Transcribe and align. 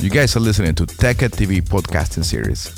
You 0.00 0.08
guys 0.08 0.34
are 0.34 0.40
listening 0.40 0.74
to 0.76 0.86
Tech 0.86 1.22
at 1.22 1.32
TV 1.32 1.60
podcasting 1.60 2.24
series. 2.24 2.72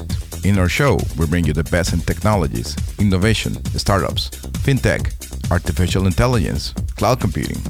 In 0.44 0.59
our 0.59 0.69
show, 0.69 0.98
we 1.17 1.25
bring 1.29 1.45
you 1.45 1.52
the 1.52 1.63
best 1.63 1.93
in 1.93 2.01
technologies, 2.01 2.77
innovation, 2.98 3.65
startups, 3.79 4.29
fintech, 4.64 5.14
artificial 5.53 6.08
intelligence, 6.08 6.72
cloud 6.96 7.21
computing, 7.21 7.62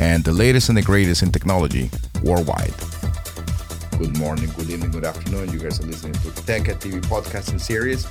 and 0.00 0.24
the 0.24 0.32
latest 0.32 0.70
and 0.70 0.78
the 0.78 0.82
greatest 0.82 1.22
in 1.22 1.30
technology 1.30 1.90
worldwide. 2.22 2.72
Good 3.98 4.16
morning, 4.16 4.50
good 4.56 4.70
evening, 4.70 4.90
good 4.90 5.04
afternoon. 5.04 5.52
You 5.52 5.58
guys 5.58 5.80
are 5.80 5.86
listening 5.86 6.14
to 6.14 6.30
Tech 6.46 6.70
at 6.70 6.80
TV 6.80 7.02
podcasting 7.02 7.60
series. 7.60 8.06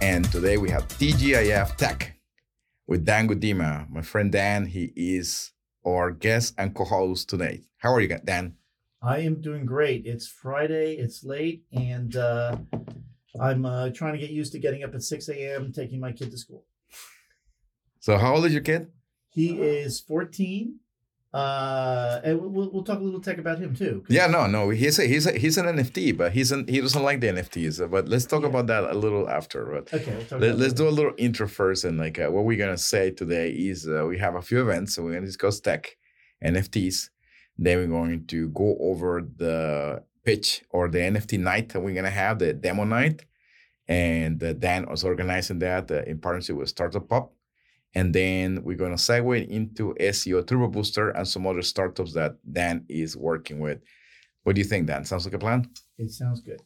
And 0.00 0.30
today 0.30 0.58
we 0.58 0.70
have 0.70 0.86
TGIF 0.86 1.74
Tech 1.74 2.20
with 2.86 3.04
Dan 3.04 3.28
Gudima. 3.28 3.90
My 3.90 4.02
friend 4.02 4.30
Dan, 4.30 4.66
he 4.66 4.92
is 4.94 5.50
our 5.84 6.12
guest 6.12 6.54
and 6.56 6.72
co-host 6.72 7.28
today. 7.28 7.62
How 7.78 7.92
are 7.92 8.00
you, 8.00 8.16
Dan? 8.24 8.54
I 9.06 9.18
am 9.20 9.40
doing 9.40 9.66
great. 9.66 10.04
It's 10.04 10.26
Friday, 10.26 10.96
it's 10.96 11.22
late, 11.22 11.62
and 11.72 12.16
uh, 12.16 12.56
I'm 13.40 13.64
uh, 13.64 13.90
trying 13.90 14.14
to 14.14 14.18
get 14.18 14.30
used 14.30 14.50
to 14.54 14.58
getting 14.58 14.82
up 14.82 14.96
at 14.96 15.02
6 15.04 15.28
a.m. 15.28 15.72
taking 15.72 16.00
my 16.00 16.10
kid 16.10 16.32
to 16.32 16.36
school. 16.36 16.64
So, 18.00 18.18
how 18.18 18.34
old 18.34 18.46
is 18.46 18.52
your 18.52 18.62
kid? 18.62 18.88
He 19.30 19.60
is 19.60 20.00
14. 20.00 20.80
Uh, 21.32 22.20
and 22.24 22.40
we'll, 22.40 22.70
we'll 22.72 22.82
talk 22.82 22.98
a 22.98 23.02
little 23.02 23.20
tech 23.20 23.38
about 23.38 23.58
him 23.60 23.76
too. 23.76 24.02
Yeah, 24.08 24.26
no, 24.26 24.48
no, 24.48 24.70
he's 24.70 24.98
a, 24.98 25.04
he's 25.04 25.26
a, 25.26 25.38
he's 25.38 25.56
an 25.56 25.66
NFT, 25.66 26.16
but 26.16 26.32
he's 26.32 26.50
an, 26.50 26.66
he 26.66 26.80
doesn't 26.80 27.02
like 27.02 27.20
the 27.20 27.28
NFTs. 27.28 27.88
But 27.88 28.08
let's 28.08 28.26
talk 28.26 28.42
yeah. 28.42 28.48
about 28.48 28.66
that 28.68 28.84
a 28.90 28.94
little 28.94 29.28
after. 29.28 29.66
But 29.66 29.94
okay, 30.00 30.26
we'll 30.32 30.54
let, 30.54 30.66
us 30.66 30.72
do 30.72 30.88
a 30.88 30.90
little 30.90 31.12
intro 31.16 31.46
first, 31.46 31.84
and 31.84 31.96
like 31.96 32.18
uh, 32.18 32.28
what 32.28 32.44
we're 32.44 32.58
gonna 32.58 32.78
say 32.78 33.12
today 33.12 33.50
is 33.50 33.86
uh, 33.86 34.04
we 34.08 34.18
have 34.18 34.34
a 34.34 34.42
few 34.42 34.62
events, 34.62 34.94
so 34.94 35.02
we're 35.04 35.12
gonna 35.14 35.26
discuss 35.26 35.60
tech, 35.60 35.96
NFTs, 36.42 37.10
then 37.58 37.78
we're 37.78 37.86
going 37.86 38.26
to 38.26 38.48
go 38.48 38.76
over 38.80 39.26
the 39.36 40.02
pitch 40.24 40.62
or 40.70 40.88
the 40.88 40.98
NFT 40.98 41.38
night 41.38 41.70
that 41.70 41.80
we're 41.80 41.94
going 41.94 42.04
to 42.04 42.10
have, 42.10 42.38
the 42.38 42.52
demo 42.52 42.84
night. 42.84 43.24
And 43.88 44.42
uh, 44.42 44.52
Dan 44.52 44.86
was 44.88 45.04
organizing 45.04 45.60
that 45.60 45.90
uh, 45.90 46.02
in 46.02 46.18
partnership 46.18 46.56
with 46.56 46.68
Startup 46.68 47.08
Pop. 47.08 47.32
And 47.94 48.12
then 48.12 48.62
we're 48.62 48.76
going 48.76 48.94
to 48.94 49.02
segue 49.02 49.48
into 49.48 49.94
SEO 49.98 50.46
Turbo 50.46 50.68
Booster 50.68 51.10
and 51.10 51.26
some 51.26 51.46
other 51.46 51.62
startups 51.62 52.12
that 52.12 52.36
Dan 52.50 52.84
is 52.88 53.16
working 53.16 53.60
with. 53.60 53.80
What 54.42 54.54
do 54.54 54.60
you 54.60 54.66
think, 54.66 54.86
Dan? 54.86 55.04
Sounds 55.04 55.24
like 55.24 55.34
a 55.34 55.38
plan? 55.38 55.70
It 55.96 56.10
sounds 56.10 56.40
good. 56.40 56.60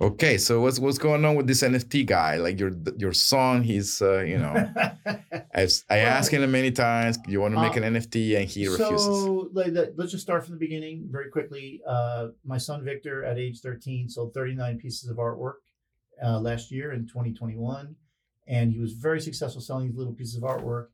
Okay, 0.00 0.38
so 0.38 0.60
what's 0.60 0.80
what's 0.80 0.98
going 0.98 1.24
on 1.24 1.36
with 1.36 1.46
this 1.46 1.62
NFT 1.62 2.04
guy? 2.04 2.36
Like 2.36 2.58
your 2.58 2.72
your 2.98 3.12
son, 3.12 3.62
he's 3.62 4.02
uh, 4.02 4.22
you 4.22 4.38
know, 4.38 4.52
I, 5.54 5.68
I 5.88 5.98
asked 5.98 6.32
him 6.32 6.50
many 6.50 6.72
times, 6.72 7.16
you 7.28 7.40
want 7.40 7.54
to 7.54 7.60
make 7.60 7.76
uh, 7.76 7.82
an 7.82 7.94
NFT, 7.94 8.36
and 8.36 8.48
he 8.48 8.66
refuses. 8.66 9.06
So 9.06 9.50
let's 9.52 10.10
just 10.10 10.22
start 10.22 10.44
from 10.44 10.54
the 10.54 10.58
beginning 10.58 11.06
very 11.10 11.30
quickly. 11.30 11.80
Uh, 11.86 12.28
my 12.44 12.58
son 12.58 12.84
Victor, 12.84 13.24
at 13.24 13.38
age 13.38 13.60
13, 13.60 14.08
sold 14.08 14.34
39 14.34 14.78
pieces 14.78 15.08
of 15.08 15.18
artwork 15.18 15.54
uh, 16.24 16.40
last 16.40 16.72
year 16.72 16.92
in 16.92 17.06
2021, 17.06 17.94
and 18.48 18.72
he 18.72 18.80
was 18.80 18.94
very 18.94 19.20
successful 19.20 19.60
selling 19.60 19.86
these 19.86 19.96
little 19.96 20.12
pieces 20.14 20.34
of 20.34 20.42
artwork. 20.42 20.88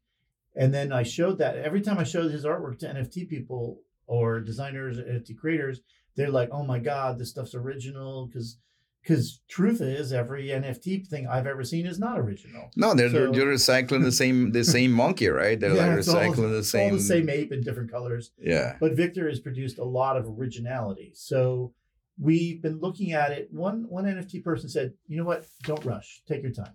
And 0.55 0.75
then 0.75 0.93
I 0.93 1.05
showed 1.05 1.39
that 1.39 1.57
every 1.57 1.81
time 1.81 1.97
I 1.97 2.05
showed 2.05 2.31
his 2.31 2.45
artwork 2.45 2.79
to 2.81 2.87
NFT 2.87 3.31
people 3.31 3.81
or 4.07 4.41
designers, 4.41 4.99
NFT 4.99 5.39
creators, 5.39 5.81
they're 6.17 6.31
like, 6.31 6.51
"Oh 6.53 6.65
my 6.65 6.79
God, 6.79 7.19
this 7.19 7.31
stuff's 7.31 7.55
original!" 7.55 8.27
Because 8.27 8.59
because 9.03 9.41
truth 9.49 9.81
is 9.81 10.13
every 10.13 10.49
nft 10.49 11.07
thing 11.07 11.27
i've 11.27 11.47
ever 11.47 11.65
seen 11.65 11.87
is 11.87 11.99
not 11.99 12.19
original. 12.19 12.71
No 12.77 12.95
they're, 12.95 13.11
so, 13.11 13.31
they're, 13.33 13.47
recycling 13.47 14.03
the 14.03 14.13
same 14.13 14.53
the 14.53 14.65
same 14.77 14.93
monkey 14.93 15.29
right? 15.29 15.59
They're 15.59 15.75
yeah, 15.75 15.87
like 15.87 15.99
recycling 15.99 16.45
all, 16.45 16.51
the 16.51 16.65
same 16.65 16.93
all 16.93 16.97
the 16.97 17.03
same 17.03 17.29
ape 17.29 17.53
in 17.53 17.63
different 17.63 17.91
colors. 17.91 18.33
Yeah. 18.39 18.77
But 18.81 18.93
victor 18.93 19.29
has 19.29 19.41
produced 19.41 19.79
a 19.79 19.85
lot 19.85 20.17
of 20.17 20.27
originality. 20.27 21.13
So 21.15 21.73
we've 22.19 22.63
been 22.63 22.79
looking 22.81 23.13
at 23.13 23.33
it. 23.33 23.49
One 23.51 23.87
one 23.89 24.05
nft 24.05 24.45
person 24.45 24.69
said 24.69 24.95
you 25.07 25.17
know 25.17 25.25
what? 25.25 25.47
Don't 25.65 25.85
rush. 25.85 26.23
Take 26.29 26.43
your 26.43 26.53
time. 26.53 26.75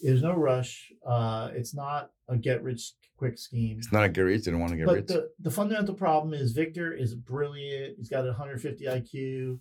There's 0.00 0.22
no 0.22 0.34
rush. 0.34 0.92
Uh, 1.06 1.50
it's 1.52 1.74
not 1.74 2.10
a 2.28 2.36
get 2.36 2.62
rich 2.62 2.92
quick 3.16 3.38
scheme. 3.38 3.76
It's 3.78 3.92
not 3.92 4.04
a 4.04 4.08
get 4.08 4.22
rich. 4.22 4.44
They 4.44 4.50
don't 4.50 4.60
want 4.60 4.72
to 4.72 4.78
get 4.78 4.86
but 4.86 4.94
rich. 4.94 5.06
the, 5.08 5.30
the 5.40 5.50
fundamental 5.50 5.94
problem 5.94 6.32
is 6.32 6.52
victor 6.52 6.92
is 6.92 7.14
brilliant. 7.14 7.96
He's 7.98 8.08
got 8.08 8.24
150 8.24 8.84
iq 8.84 9.58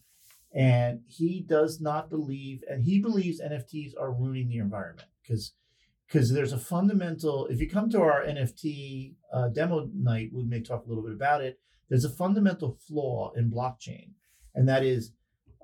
and 0.53 1.01
he 1.07 1.45
does 1.47 1.79
not 1.79 2.09
believe 2.09 2.63
and 2.69 2.83
he 2.83 2.99
believes 2.99 3.41
nfts 3.41 3.93
are 3.99 4.11
ruining 4.11 4.49
the 4.49 4.57
environment. 4.57 5.07
Because 5.21 5.53
because 6.07 6.33
there's 6.33 6.53
a 6.53 6.57
fundamental 6.57 7.47
if 7.47 7.59
you 7.59 7.69
come 7.69 7.89
to 7.89 8.01
our 8.01 8.23
nft 8.25 9.13
uh, 9.33 9.49
demo 9.49 9.89
night 9.93 10.29
we 10.33 10.43
may 10.43 10.61
talk 10.61 10.85
a 10.85 10.89
little 10.89 11.03
bit 11.03 11.13
about 11.13 11.41
it. 11.41 11.59
There's 11.89 12.05
a 12.05 12.09
fundamental 12.09 12.77
flaw 12.87 13.31
in 13.35 13.51
blockchain 13.51 14.11
and 14.55 14.67
that 14.67 14.83
is 14.83 15.11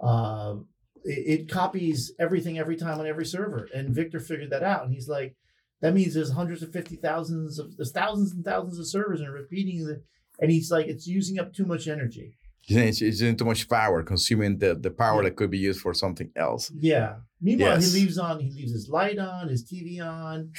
uh, 0.01 0.56
it, 1.03 1.41
it 1.41 1.50
copies 1.50 2.13
everything 2.19 2.59
every 2.59 2.75
time 2.75 3.00
on 3.00 3.07
every 3.07 3.25
server. 3.25 3.69
And 3.73 3.96
victor 3.96 4.19
figured 4.19 4.52
that 4.52 4.63
out 4.63 4.84
and 4.84 4.94
he's 4.94 5.07
like 5.07 5.35
that 5.81 5.94
means 5.94 6.13
there's 6.13 6.31
hundreds 6.31 6.62
of 6.62 6.72
fifty 6.72 6.96
thousands 6.96 7.59
of 7.59 7.75
there's 7.78 7.91
thousands 7.91 8.31
and 8.31 8.46
thousands 8.46 8.79
of 8.79 8.88
servers 8.88 9.22
and 9.22 9.34
repeating 9.34 9.85
the 9.85 10.03
and 10.40 10.52
he's 10.52 10.72
like 10.72 10.88
it's 10.88 11.07
using 11.07 11.40
up 11.40 11.53
too 11.53 11.66
much 11.66 11.88
energy 11.88 12.38
it's 12.67 13.01
using 13.01 13.35
too 13.35 13.45
much 13.45 13.69
power, 13.69 14.03
consuming 14.03 14.57
the, 14.57 14.75
the 14.75 14.91
power 14.91 15.21
yeah. 15.21 15.29
that 15.29 15.35
could 15.35 15.51
be 15.51 15.57
used 15.57 15.81
for 15.81 15.93
something 15.93 16.31
else. 16.35 16.71
Yeah. 16.77 17.17
Meanwhile, 17.41 17.75
yes. 17.75 17.93
he 17.93 17.99
leaves 17.99 18.17
on, 18.17 18.39
he 18.39 18.49
leaves 18.49 18.71
his 18.71 18.89
light 18.89 19.19
on, 19.19 19.49
his 19.49 19.63
TV 19.63 20.01
on, 20.01 20.51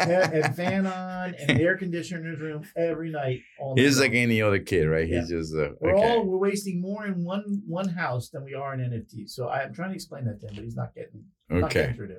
and 0.00 0.54
fan 0.54 0.86
on, 0.86 1.34
and 1.34 1.58
air 1.58 1.78
conditioner 1.78 2.20
in 2.20 2.30
his 2.32 2.40
room 2.40 2.64
every 2.76 3.10
night. 3.10 3.40
He's 3.76 3.98
like 3.98 4.12
any 4.12 4.42
other 4.42 4.58
kid, 4.58 4.84
right? 4.84 5.08
Yeah. 5.08 5.20
He's 5.20 5.30
just 5.30 5.54
uh, 5.54 5.70
we're 5.80 5.94
okay. 5.94 6.10
all 6.10 6.26
we're 6.26 6.38
wasting 6.38 6.80
more 6.80 7.06
in 7.06 7.24
one 7.24 7.62
one 7.66 7.88
house 7.88 8.28
than 8.28 8.44
we 8.44 8.54
are 8.54 8.74
in 8.74 8.80
NFT. 8.80 9.30
So 9.30 9.48
I'm 9.48 9.72
trying 9.72 9.90
to 9.90 9.94
explain 9.94 10.24
that 10.26 10.40
to 10.40 10.48
him, 10.48 10.56
but 10.56 10.64
he's 10.64 10.76
not 10.76 10.94
getting 10.94 11.24
okay. 11.50 11.60
Not 11.60 11.70
getting 11.70 12.16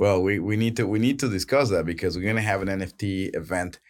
well, 0.00 0.22
we, 0.22 0.38
we 0.38 0.56
need 0.56 0.76
to 0.76 0.86
we 0.86 0.98
need 0.98 1.18
to 1.18 1.28
discuss 1.28 1.68
that 1.68 1.84
because 1.84 2.16
we're 2.16 2.26
gonna 2.26 2.40
have 2.40 2.62
an 2.62 2.68
NFT 2.68 3.36
event 3.36 3.80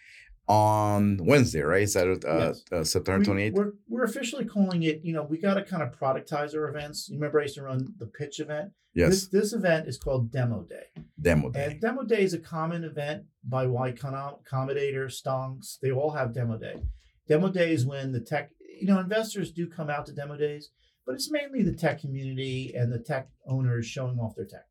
on 0.50 1.16
Wednesday, 1.22 1.60
right? 1.60 1.82
Is 1.82 1.94
that 1.94 2.08
uh, 2.08 2.38
yes. 2.38 2.64
uh, 2.72 2.82
September 2.82 3.24
28th? 3.24 3.36
We, 3.36 3.50
we're, 3.50 3.72
we're 3.88 4.04
officially 4.04 4.44
calling 4.44 4.82
it, 4.82 5.00
you 5.04 5.12
know, 5.12 5.22
we 5.22 5.38
got 5.38 5.54
to 5.54 5.62
kind 5.62 5.80
of 5.80 5.96
productize 5.96 6.56
our 6.56 6.68
events. 6.68 7.08
You 7.08 7.18
remember 7.18 7.38
I 7.38 7.44
used 7.44 7.54
to 7.54 7.62
run 7.62 7.94
the 7.98 8.06
pitch 8.06 8.40
event? 8.40 8.72
Yes. 8.92 9.10
This, 9.10 9.28
this 9.28 9.52
event 9.52 9.86
is 9.86 9.96
called 9.96 10.32
Demo 10.32 10.64
Day. 10.64 11.02
Demo 11.20 11.50
Day. 11.50 11.66
And 11.66 11.80
Demo 11.80 12.02
Day 12.02 12.24
is 12.24 12.34
a 12.34 12.38
common 12.38 12.82
event 12.82 13.26
by 13.48 13.68
Y 13.68 13.92
Combinator, 13.92 15.06
Stonks. 15.06 15.78
They 15.80 15.92
all 15.92 16.10
have 16.10 16.34
Demo 16.34 16.58
Day. 16.58 16.82
Demo 17.28 17.48
Day 17.48 17.72
is 17.72 17.86
when 17.86 18.10
the 18.10 18.20
tech, 18.20 18.50
you 18.80 18.88
know, 18.88 18.98
investors 18.98 19.52
do 19.52 19.68
come 19.68 19.88
out 19.88 20.06
to 20.06 20.12
Demo 20.12 20.36
Days, 20.36 20.70
but 21.06 21.14
it's 21.14 21.30
mainly 21.30 21.62
the 21.62 21.76
tech 21.76 22.00
community 22.00 22.72
and 22.74 22.92
the 22.92 22.98
tech 22.98 23.28
owners 23.46 23.86
showing 23.86 24.18
off 24.18 24.34
their 24.34 24.46
tech 24.46 24.66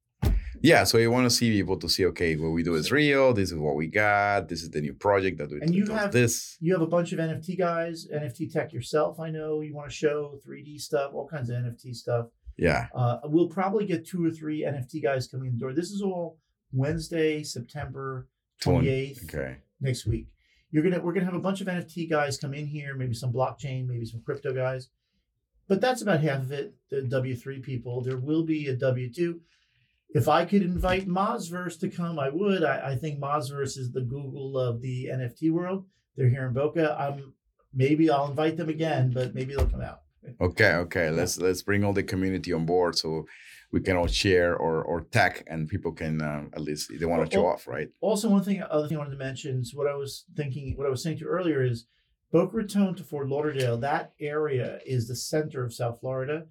yeah 0.61 0.83
so 0.83 0.97
you 0.97 1.11
want 1.11 1.25
to 1.25 1.29
see 1.29 1.51
people 1.51 1.77
to 1.77 1.87
see 1.87 2.05
okay 2.05 2.35
what 2.35 2.49
we 2.49 2.63
do 2.63 2.75
is 2.75 2.91
real 2.91 3.33
this 3.33 3.51
is 3.51 3.57
what 3.57 3.75
we 3.75 3.87
got 3.87 4.47
this 4.49 4.61
is 4.61 4.69
the 4.71 4.81
new 4.81 4.93
project 4.93 5.37
that 5.37 5.49
we 5.49 5.61
and 5.61 5.73
you 5.73 5.85
have 5.87 6.11
this. 6.11 6.57
you 6.59 6.73
have 6.73 6.81
a 6.81 6.87
bunch 6.87 7.11
of 7.11 7.19
nft 7.19 7.57
guys 7.57 8.07
nft 8.13 8.51
tech 8.51 8.73
yourself 8.73 9.19
i 9.19 9.29
know 9.29 9.61
you 9.61 9.73
want 9.73 9.89
to 9.89 9.95
show 9.95 10.39
3d 10.45 10.79
stuff 10.79 11.11
all 11.13 11.27
kinds 11.27 11.49
of 11.49 11.57
nft 11.57 11.95
stuff. 11.95 12.27
Yeah. 12.57 12.87
Uh, 12.93 13.19
we'll 13.25 13.47
probably 13.47 13.85
get 13.85 14.05
two 14.05 14.25
or 14.25 14.31
three 14.31 14.63
nft 14.63 15.01
guys 15.01 15.27
coming 15.27 15.47
in 15.47 15.53
the 15.53 15.59
door. 15.59 15.73
This 15.73 15.91
is 15.91 16.01
all 16.01 16.39
wednesday 16.71 17.41
september 17.43 18.27
28th 18.63 19.23
okay. 19.23 19.57
next 19.81 20.05
week. 20.05 20.27
You're 20.71 20.83
gonna 20.83 20.99
we're 20.99 21.13
gonna 21.13 21.25
have 21.25 21.35
a 21.35 21.39
bunch 21.39 21.61
of 21.61 21.67
nft 21.67 22.09
guys 22.09 22.37
come 22.37 22.53
in 22.53 22.67
here 22.67 22.95
maybe 22.95 23.13
some 23.13 23.33
blockchain 23.33 23.87
maybe 23.87 24.05
some 24.05 24.21
crypto 24.25 24.53
guys. 24.53 24.89
But 25.67 25.81
that's 25.81 26.01
about 26.01 26.21
half 26.21 26.41
of 26.41 26.51
it 26.51 26.73
the 26.89 27.01
w3 27.01 27.63
people. 27.63 28.01
There 28.01 28.17
will 28.17 28.43
be 28.43 28.67
a 28.67 28.75
w2 28.75 29.39
if 30.13 30.27
I 30.27 30.45
could 30.45 30.61
invite 30.61 31.07
Mozverse 31.07 31.79
to 31.81 31.89
come, 31.89 32.19
I 32.19 32.29
would. 32.29 32.63
I, 32.63 32.91
I 32.91 32.95
think 32.95 33.19
Mozverse 33.19 33.77
is 33.77 33.91
the 33.91 34.01
Google 34.01 34.57
of 34.57 34.81
the 34.81 35.07
NFT 35.11 35.51
world. 35.51 35.85
They're 36.15 36.29
here 36.29 36.47
in 36.47 36.53
Boca. 36.53 36.95
I'm 36.99 37.33
maybe 37.73 38.09
I'll 38.09 38.29
invite 38.29 38.57
them 38.57 38.69
again, 38.69 39.11
but 39.13 39.35
maybe 39.35 39.55
they'll 39.55 39.67
come 39.67 39.81
out. 39.81 40.01
Okay, 40.41 40.73
okay. 40.73 41.09
Let's 41.09 41.39
let's 41.39 41.63
bring 41.63 41.85
all 41.85 41.93
the 41.93 42.03
community 42.03 42.51
on 42.51 42.65
board 42.65 42.97
so 42.97 43.25
we 43.71 43.79
can 43.79 43.95
all 43.95 44.05
share 44.05 44.53
or 44.55 44.83
or 44.83 45.01
tech 45.01 45.43
and 45.47 45.67
people 45.67 45.93
can 45.93 46.21
uh, 46.21 46.43
at 46.53 46.61
least 46.61 46.91
they 46.99 47.05
want 47.05 47.25
to 47.25 47.33
show 47.33 47.47
off, 47.47 47.67
right? 47.67 47.87
Also, 48.01 48.29
one 48.29 48.43
thing, 48.43 48.61
other 48.61 48.87
thing 48.87 48.97
I 48.97 48.99
wanted 48.99 49.11
to 49.11 49.17
mention 49.17 49.61
is 49.61 49.73
what 49.73 49.87
I 49.87 49.95
was 49.95 50.25
thinking, 50.35 50.75
what 50.75 50.85
I 50.85 50.89
was 50.89 51.01
saying 51.01 51.17
to 51.19 51.23
you 51.23 51.29
earlier 51.29 51.63
is 51.63 51.85
Boca 52.33 52.57
Raton 52.57 52.95
to 52.95 53.03
Fort 53.03 53.29
Lauderdale. 53.29 53.77
That 53.77 54.11
area 54.19 54.79
is 54.85 55.07
the 55.07 55.15
center 55.15 55.63
of 55.63 55.73
South 55.73 56.01
Florida 56.01 56.47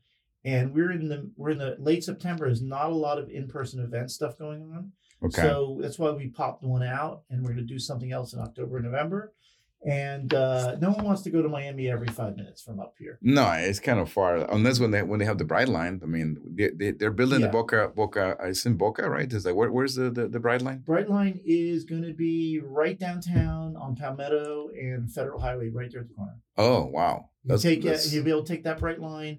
and 0.48 0.74
we're 0.74 0.92
in 0.92 1.08
the 1.08 1.30
we're 1.36 1.50
in 1.50 1.58
the 1.58 1.76
late 1.78 2.02
September. 2.02 2.46
There's 2.46 2.62
not 2.62 2.90
a 2.90 2.94
lot 2.94 3.18
of 3.18 3.28
in 3.28 3.48
person 3.48 3.80
event 3.80 4.10
stuff 4.10 4.38
going 4.38 4.62
on. 4.62 4.92
Okay. 5.24 5.42
So 5.42 5.78
that's 5.80 5.98
why 5.98 6.10
we 6.10 6.28
popped 6.28 6.62
one 6.62 6.82
out, 6.82 7.22
and 7.28 7.42
we're 7.42 7.52
going 7.52 7.66
to 7.66 7.74
do 7.74 7.78
something 7.78 8.12
else 8.12 8.32
in 8.32 8.40
October 8.40 8.76
and 8.76 8.86
November. 8.86 9.32
And 9.86 10.34
uh, 10.34 10.76
no 10.80 10.90
one 10.90 11.04
wants 11.04 11.22
to 11.22 11.30
go 11.30 11.40
to 11.40 11.48
Miami 11.48 11.88
every 11.88 12.08
five 12.08 12.34
minutes 12.34 12.62
from 12.62 12.80
up 12.80 12.94
here. 12.98 13.18
No, 13.22 13.48
it's 13.52 13.78
kind 13.78 14.00
of 14.00 14.10
far. 14.10 14.36
Unless 14.50 14.80
when 14.80 14.90
they 14.90 15.02
when 15.02 15.20
they 15.20 15.24
have 15.24 15.38
the 15.38 15.44
Brightline. 15.44 16.02
I 16.02 16.06
mean, 16.06 16.36
they, 16.56 16.90
they 16.90 17.06
are 17.06 17.12
building 17.12 17.40
yeah. 17.40 17.46
the 17.46 17.52
Boca 17.52 17.92
Boca. 17.94 18.36
It's 18.42 18.66
in 18.66 18.76
Boca, 18.76 19.08
right? 19.08 19.32
Is 19.32 19.44
like 19.44 19.54
where, 19.54 19.70
where's 19.70 19.94
the 19.94 20.10
the, 20.10 20.28
the 20.28 20.40
Brightline? 20.40 20.82
Brightline 20.82 21.40
is 21.44 21.84
going 21.84 22.02
to 22.02 22.14
be 22.14 22.60
right 22.64 22.98
downtown 22.98 23.76
on 23.76 23.94
Palmetto 23.94 24.70
and 24.70 25.12
Federal 25.12 25.40
Highway, 25.40 25.68
right 25.68 25.90
there 25.92 26.00
at 26.00 26.08
the 26.08 26.14
corner. 26.14 26.38
Oh 26.56 26.86
wow! 26.86 27.30
That's, 27.44 27.62
you 27.64 27.70
take 27.70 27.84
that's... 27.84 28.12
you'll 28.12 28.24
be 28.24 28.30
able 28.30 28.44
to 28.44 28.52
take 28.52 28.64
that 28.64 28.80
Brightline 28.80 29.38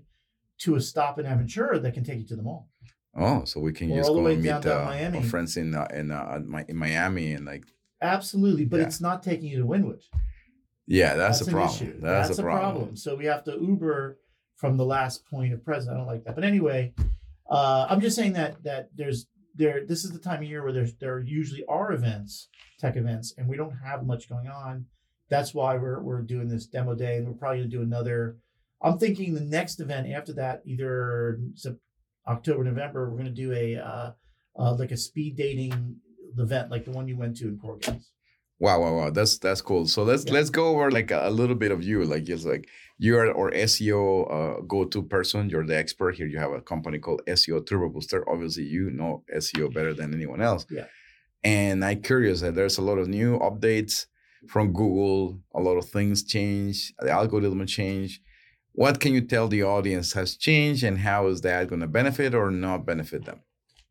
to 0.60 0.76
a 0.76 0.82
stop 0.82 1.20
in 1.20 1.26
Aventura 1.26 1.82
that 1.82 1.94
can 1.94 2.04
take 2.04 2.20
you 2.20 2.28
to 2.28 2.36
the 2.36 2.44
mall. 2.44 2.70
Oh, 3.16 3.44
so 3.46 3.60
we 3.60 3.74
can 3.74 3.92
Or 3.92 3.96
just 3.98 4.10
go 4.10 4.22
way 4.22 4.34
and 4.36 4.44
meet 4.44 4.52
uh, 4.66 4.72
our 4.72 4.86
Miami. 4.86 5.24
friends 5.24 5.58
in 5.58 5.74
uh, 5.76 5.88
in 5.94 6.12
uh, 6.12 6.40
in 6.68 6.76
Miami 6.78 7.34
and 7.34 7.46
like 7.46 7.66
Absolutely, 8.02 8.66
but 8.66 8.80
Yeah. 8.80 8.86
it's 8.86 9.02
not 9.02 9.24
taking 9.24 9.50
you 9.50 9.58
to 9.60 9.66
Wynwood. 9.66 10.02
yeah, 10.88 11.16
that's, 11.16 11.42
a 11.42 11.46
problem. 11.52 11.70
issue. 11.76 12.00
That's, 12.00 12.30
That's 12.30 12.40
a 12.40 12.44
problem. 12.44 12.96
So 12.96 13.16
we 13.16 13.26
have 13.26 13.44
to 13.46 13.52
Uber 13.52 14.18
from 14.56 14.78
the 14.78 14.86
last 14.86 15.26
point 15.26 15.54
of 15.54 15.64
present. 15.66 15.94
I 15.94 15.98
don't 15.98 16.08
like 16.08 16.24
that. 16.26 16.36
But 16.36 16.44
anyway, 16.46 16.94
uh, 17.50 17.88
I'm 17.90 18.00
just 18.00 18.16
saying 18.16 18.34
that 18.34 18.64
that 18.64 18.90
there's 18.96 19.28
there. 19.56 19.86
This 19.86 20.06
is 20.06 20.12
the 20.12 20.20
time 20.20 20.42
of 20.44 20.50
year 20.50 20.64
where 20.64 20.72
there's 20.72 20.94
there 20.96 21.20
usually 21.20 21.66
are 21.68 21.92
events, 21.92 22.48
tech 22.80 22.96
events, 22.96 23.34
and 23.38 23.48
we 23.48 23.58
don't 23.58 23.76
have 23.84 24.06
much 24.06 24.30
going 24.30 24.48
on. 24.48 24.86
That's 25.30 25.54
why 25.54 25.78
we're 25.78 26.02
we're 26.02 26.22
doing 26.22 26.48
this 26.48 26.68
demo 26.68 26.96
day, 26.96 27.18
and 27.18 27.28
we're 27.28 27.34
probably 27.34 27.58
gonna 27.60 27.70
do 27.70 27.82
another. 27.82 28.38
I'm 28.82 28.98
thinking 28.98 29.34
the 29.34 29.42
next 29.42 29.80
event 29.80 30.10
after 30.12 30.34
that, 30.34 30.62
either 30.66 31.40
October, 32.28 32.64
November, 32.64 33.10
we're 33.10 33.18
gonna 33.18 33.30
do 33.32 33.52
a 33.54 33.76
uh, 33.78 34.12
uh, 34.58 34.74
like 34.76 34.92
a 34.92 34.98
speed 34.98 35.36
dating 35.36 35.98
event 36.38 36.70
like 36.70 36.86
the 36.86 36.92
one 36.92 37.08
you 37.08 37.18
went 37.18 37.38
to 37.38 37.48
in 37.48 37.58
Corgans. 37.58 38.12
Wow, 38.60 38.82
wow, 38.82 38.94
wow. 38.94 39.10
That's 39.10 39.38
that's 39.38 39.62
cool. 39.62 39.88
So 39.88 40.04
let's 40.04 40.26
Yeah. 40.26 40.34
let's 40.34 40.50
go 40.50 40.68
over 40.68 40.92
like 40.92 41.12
a, 41.12 41.28
a 41.28 41.32
little 41.32 41.56
bit 41.56 41.72
of 41.72 41.82
you. 41.82 42.04
Like 42.04 42.28
it's 42.30 42.46
like 42.46 42.68
you're 42.98 43.34
our 43.36 43.52
SEO 43.52 44.02
uh, 44.30 44.62
go-to 44.68 45.02
person. 45.04 45.50
You're 45.50 45.66
the 45.66 45.78
expert 45.78 46.16
here. 46.16 46.28
You 46.28 46.40
have 46.40 46.52
a 46.52 46.62
company 46.62 47.00
called 47.00 47.22
SEO 47.28 47.66
Turbo 47.66 47.90
Booster. 47.90 48.30
Obviously, 48.30 48.64
you 48.64 48.92
know 48.92 49.24
SEO 49.34 49.74
better 49.74 49.94
than 49.94 50.14
anyone 50.14 50.42
else. 50.42 50.66
Yeah. 50.70 50.86
And 51.44 51.86
I'm 51.86 52.02
curious 52.02 52.42
that 52.42 52.56
there's 52.56 52.78
a 52.78 52.82
lot 52.82 52.98
of 52.98 53.08
new 53.08 53.40
updates 53.40 54.08
from 54.50 54.74
Google. 54.74 55.40
A 55.56 55.62
lot 55.62 55.78
of 55.78 55.86
things 55.86 56.24
change. 56.24 56.94
The 57.00 57.12
algorithm 57.12 57.66
change. 57.66 58.22
What 58.74 59.00
can 59.00 59.14
you 59.14 59.22
tell 59.22 59.48
the 59.48 59.64
audience 59.64 60.14
has 60.14 60.36
changed, 60.36 60.84
and 60.84 61.00
how 61.00 61.28
is 61.28 61.42
that 61.42 61.68
going 61.68 61.82
to 61.82 61.88
benefit 61.88 62.34
or 62.34 62.52
not 62.52 62.86
benefit 62.86 63.26
them? 63.26 63.42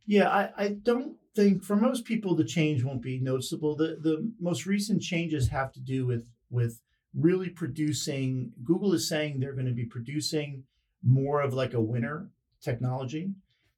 Yeah, 0.07 0.29
I, 0.29 0.51
I 0.57 0.69
don't 0.69 1.17
think 1.37 1.63
for 1.63 1.77
most 1.77 2.05
people 2.05 2.35
the 2.35 2.45
change 2.45 2.83
won't 2.83 3.03
be 3.03 3.19
noticeable. 3.21 3.77
The 3.77 3.99
the 4.01 4.33
most 4.41 4.67
recent 4.67 5.03
changes 5.03 5.49
have 5.49 5.73
to 5.73 5.81
do 5.81 6.07
with 6.07 6.27
with 6.51 6.81
really 7.15 7.49
producing 7.51 8.53
Google 8.65 8.95
is 8.95 9.09
saying 9.09 9.41
they're 9.41 9.53
going 9.55 9.67
to 9.67 9.73
be 9.73 9.85
producing 9.85 10.65
more 11.03 11.41
of 11.43 11.53
like 11.55 11.75
a 11.75 11.81
winner 11.81 12.31
technology 12.61 13.33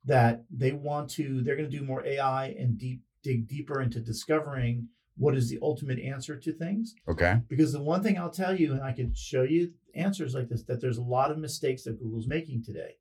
that 0.04 0.44
they 0.50 0.72
want 0.72 1.10
to 1.10 1.42
they're 1.42 1.56
going 1.56 1.70
to 1.70 1.76
do 1.78 1.84
more 1.84 2.04
AI 2.06 2.46
and 2.58 2.78
deep 2.78 3.02
dig 3.22 3.46
deeper 3.48 3.80
into 3.82 4.00
discovering 4.00 4.88
what 5.18 5.36
is 5.36 5.50
the 5.50 5.58
ultimate 5.60 5.98
answer 5.98 6.36
to 6.36 6.52
things 6.52 6.94
Okay. 7.06 7.40
because 7.48 7.72
the 7.72 7.82
one 7.82 8.02
thing 8.02 8.16
I'll 8.16 8.30
tell 8.30 8.58
you, 8.58 8.72
and 8.72 8.82
I 8.82 8.92
can 8.92 9.12
show 9.14 9.42
you 9.42 9.72
answers 9.94 10.34
like 10.34 10.48
this, 10.48 10.62
that 10.64 10.80
there's 10.80 10.98
a 10.98 11.02
lot 11.02 11.30
of 11.30 11.38
mistakes 11.38 11.84
that 11.84 11.98
Google's 12.00 12.26
making 12.26 12.62
today. 12.64 12.92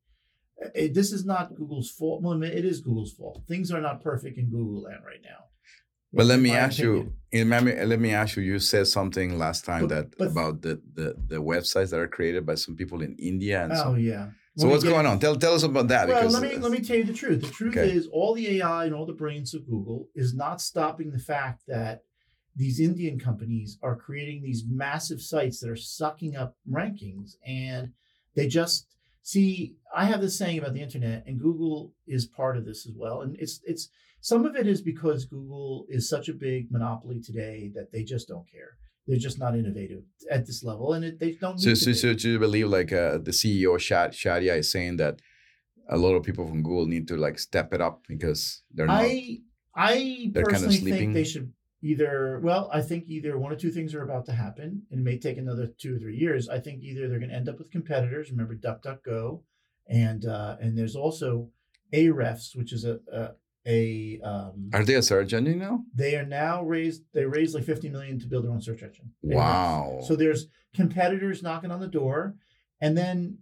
It- 0.75 0.93
this 0.93 1.11
is 1.11 1.25
not 1.25 1.55
Google's 1.55 1.89
fault. 1.89 2.21
Well, 2.21 2.41
it 2.43 2.65
is 2.65 2.81
Google's 2.81 3.13
fault. 3.13 3.43
Things 3.47 3.71
are 3.71 3.81
not 3.81 4.03
perfect 4.03 4.37
in 4.37 4.49
Google 4.49 4.81
land 4.83 5.03
right 5.05 5.21
now. 5.23 5.45
But 6.11 6.25
let 6.25 6.39
me 6.39 6.51
ask 6.51 6.79
you, 6.79 6.91
opinion. 6.91 7.13
in 7.31 7.49
let 7.49 7.63
me, 7.63 7.85
let 7.85 7.99
me 7.99 8.11
ask 8.11 8.35
you, 8.35 8.41
you 8.41 8.57
said 8.57 8.87
something 8.87 9.37
last 9.37 9.63
time 9.63 9.81
But- 9.87 9.89
that 9.89 10.17
but- 10.17 10.31
about 10.31 10.61
the, 10.63 10.81
the 10.95 11.15
the 11.27 11.35
websites 11.35 11.91
that 11.91 11.99
are 11.99 12.07
created 12.07 12.45
by 12.47 12.55
some 12.55 12.75
people 12.75 13.01
in 13.03 13.15
India 13.19 13.63
and 13.63 13.71
Oh 13.73 13.75
so. 13.75 13.93
yeah. 13.95 14.31
So 14.57 14.67
what's 14.67 14.83
get- 14.83 14.89
going 14.89 15.05
on? 15.05 15.19
Tell 15.19 15.35
tell 15.35 15.53
us 15.53 15.61
about 15.63 15.87
that 15.89 16.07
Well, 16.07 16.17
because 16.19 16.33
let 16.33 16.51
me 16.51 16.57
let 16.57 16.71
me 16.71 16.79
tell 16.79 16.97
you 16.97 17.03
the 17.03 17.13
truth. 17.13 17.41
The 17.41 17.47
truth 17.49 17.77
Okay. 17.77 17.91
is, 17.91 18.07
all 18.07 18.33
the 18.33 18.57
AI 18.57 18.85
and 18.85 18.93
all 18.95 19.05
the 19.05 19.13
brains 19.13 19.53
of 19.53 19.67
Google 19.67 20.09
is 20.15 20.33
not 20.33 20.59
stopping 20.61 21.11
the 21.11 21.19
fact 21.19 21.61
that 21.67 22.01
these 22.59 22.81
Indian 22.81 23.17
companies 23.17 23.79
are 23.81 23.95
creating 23.95 24.43
these 24.43 24.65
massive 24.69 25.21
sites 25.21 25.61
that 25.61 25.69
are 25.69 25.77
sucking 25.77 26.35
up 26.35 26.57
rankings, 26.69 27.37
and 27.47 27.93
they 28.35 28.47
just 28.47 28.85
see. 29.23 29.75
I 29.95 30.03
have 30.03 30.19
this 30.19 30.37
saying 30.37 30.59
about 30.59 30.73
the 30.73 30.81
internet, 30.81 31.23
and 31.25 31.39
Google 31.39 31.93
is 32.05 32.25
part 32.25 32.57
of 32.57 32.65
this 32.65 32.85
as 32.85 32.93
well. 32.93 33.21
And 33.21 33.37
it's 33.39 33.61
it's 33.63 33.87
some 34.19 34.45
of 34.45 34.57
it 34.57 34.67
is 34.67 34.81
because 34.81 35.23
Google 35.23 35.85
is 35.87 36.09
such 36.09 36.27
a 36.27 36.33
big 36.33 36.69
monopoly 36.69 37.21
today 37.21 37.71
that 37.75 37.93
they 37.93 38.03
just 38.03 38.27
don't 38.27 38.51
care. 38.51 38.71
They're 39.07 39.17
just 39.17 39.39
not 39.39 39.55
innovative 39.55 40.03
at 40.29 40.45
this 40.45 40.61
level, 40.61 40.91
and 40.93 41.05
it, 41.05 41.17
they 41.17 41.31
don't. 41.31 41.57
so 41.57 41.73
so, 41.73 41.93
so 41.93 42.13
do 42.13 42.31
you 42.31 42.39
believe 42.39 42.67
like 42.67 42.91
uh, 42.91 43.19
the 43.19 43.31
CEO 43.31 43.79
Shad 43.79 44.11
Shadia 44.11 44.57
is 44.57 44.69
saying 44.69 44.97
that 44.97 45.21
a 45.89 45.97
lot 45.97 46.13
of 46.13 46.23
people 46.23 46.45
from 46.45 46.61
Google 46.61 46.87
need 46.87 47.07
to 47.07 47.15
like 47.15 47.39
step 47.39 47.73
it 47.73 47.79
up 47.79 48.03
because 48.05 48.63
they're 48.73 48.85
not. 48.85 49.01
I 49.01 49.37
I 49.73 50.29
they're 50.33 50.43
kind 50.43 50.57
of 50.57 50.63
personally 50.63 50.77
sleeping. 50.79 50.99
think 50.99 51.13
they 51.13 51.23
should 51.23 51.53
either 51.81 52.39
well, 52.43 52.69
I 52.73 52.81
think 52.81 53.05
either 53.07 53.37
one 53.37 53.51
or 53.51 53.55
two 53.55 53.71
things 53.71 53.93
are 53.93 54.03
about 54.03 54.25
to 54.25 54.33
happen, 54.33 54.83
and 54.91 54.99
it 54.99 55.03
may 55.03 55.17
take 55.17 55.37
another 55.37 55.67
two 55.67 55.95
or 55.95 55.99
three 55.99 56.17
years. 56.17 56.49
I 56.49 56.59
think 56.59 56.81
either 56.83 57.07
they're 57.07 57.19
going 57.19 57.29
to 57.29 57.35
end 57.35 57.49
up 57.49 57.57
with 57.59 57.71
competitors. 57.71 58.31
Remember 58.31 58.55
DuckDuckGo, 58.55 59.41
and 59.87 60.25
uh, 60.25 60.57
and 60.59 60.77
there's 60.77 60.95
also 60.95 61.49
Ahrefs, 61.93 62.55
which 62.55 62.73
is 62.73 62.85
a 62.85 62.99
a, 63.13 63.31
a 63.65 64.19
um, 64.27 64.69
Are 64.73 64.83
they 64.83 64.95
a 64.95 65.01
search 65.01 65.33
engine 65.33 65.59
now? 65.59 65.83
they 65.93 66.15
are 66.15 66.25
now 66.25 66.63
raised 66.63 67.03
they 67.13 67.25
raised 67.25 67.55
like 67.55 67.65
50 67.65 67.89
million 67.89 68.19
to 68.19 68.27
build 68.27 68.45
their 68.45 68.51
own 68.51 68.61
search 68.61 68.83
engine. 68.83 69.11
Wow. 69.21 69.99
So 70.05 70.15
there's 70.15 70.47
competitors 70.73 71.41
knocking 71.43 71.71
on 71.71 71.79
the 71.79 71.87
door, 71.87 72.35
and 72.81 72.97
then 72.97 73.39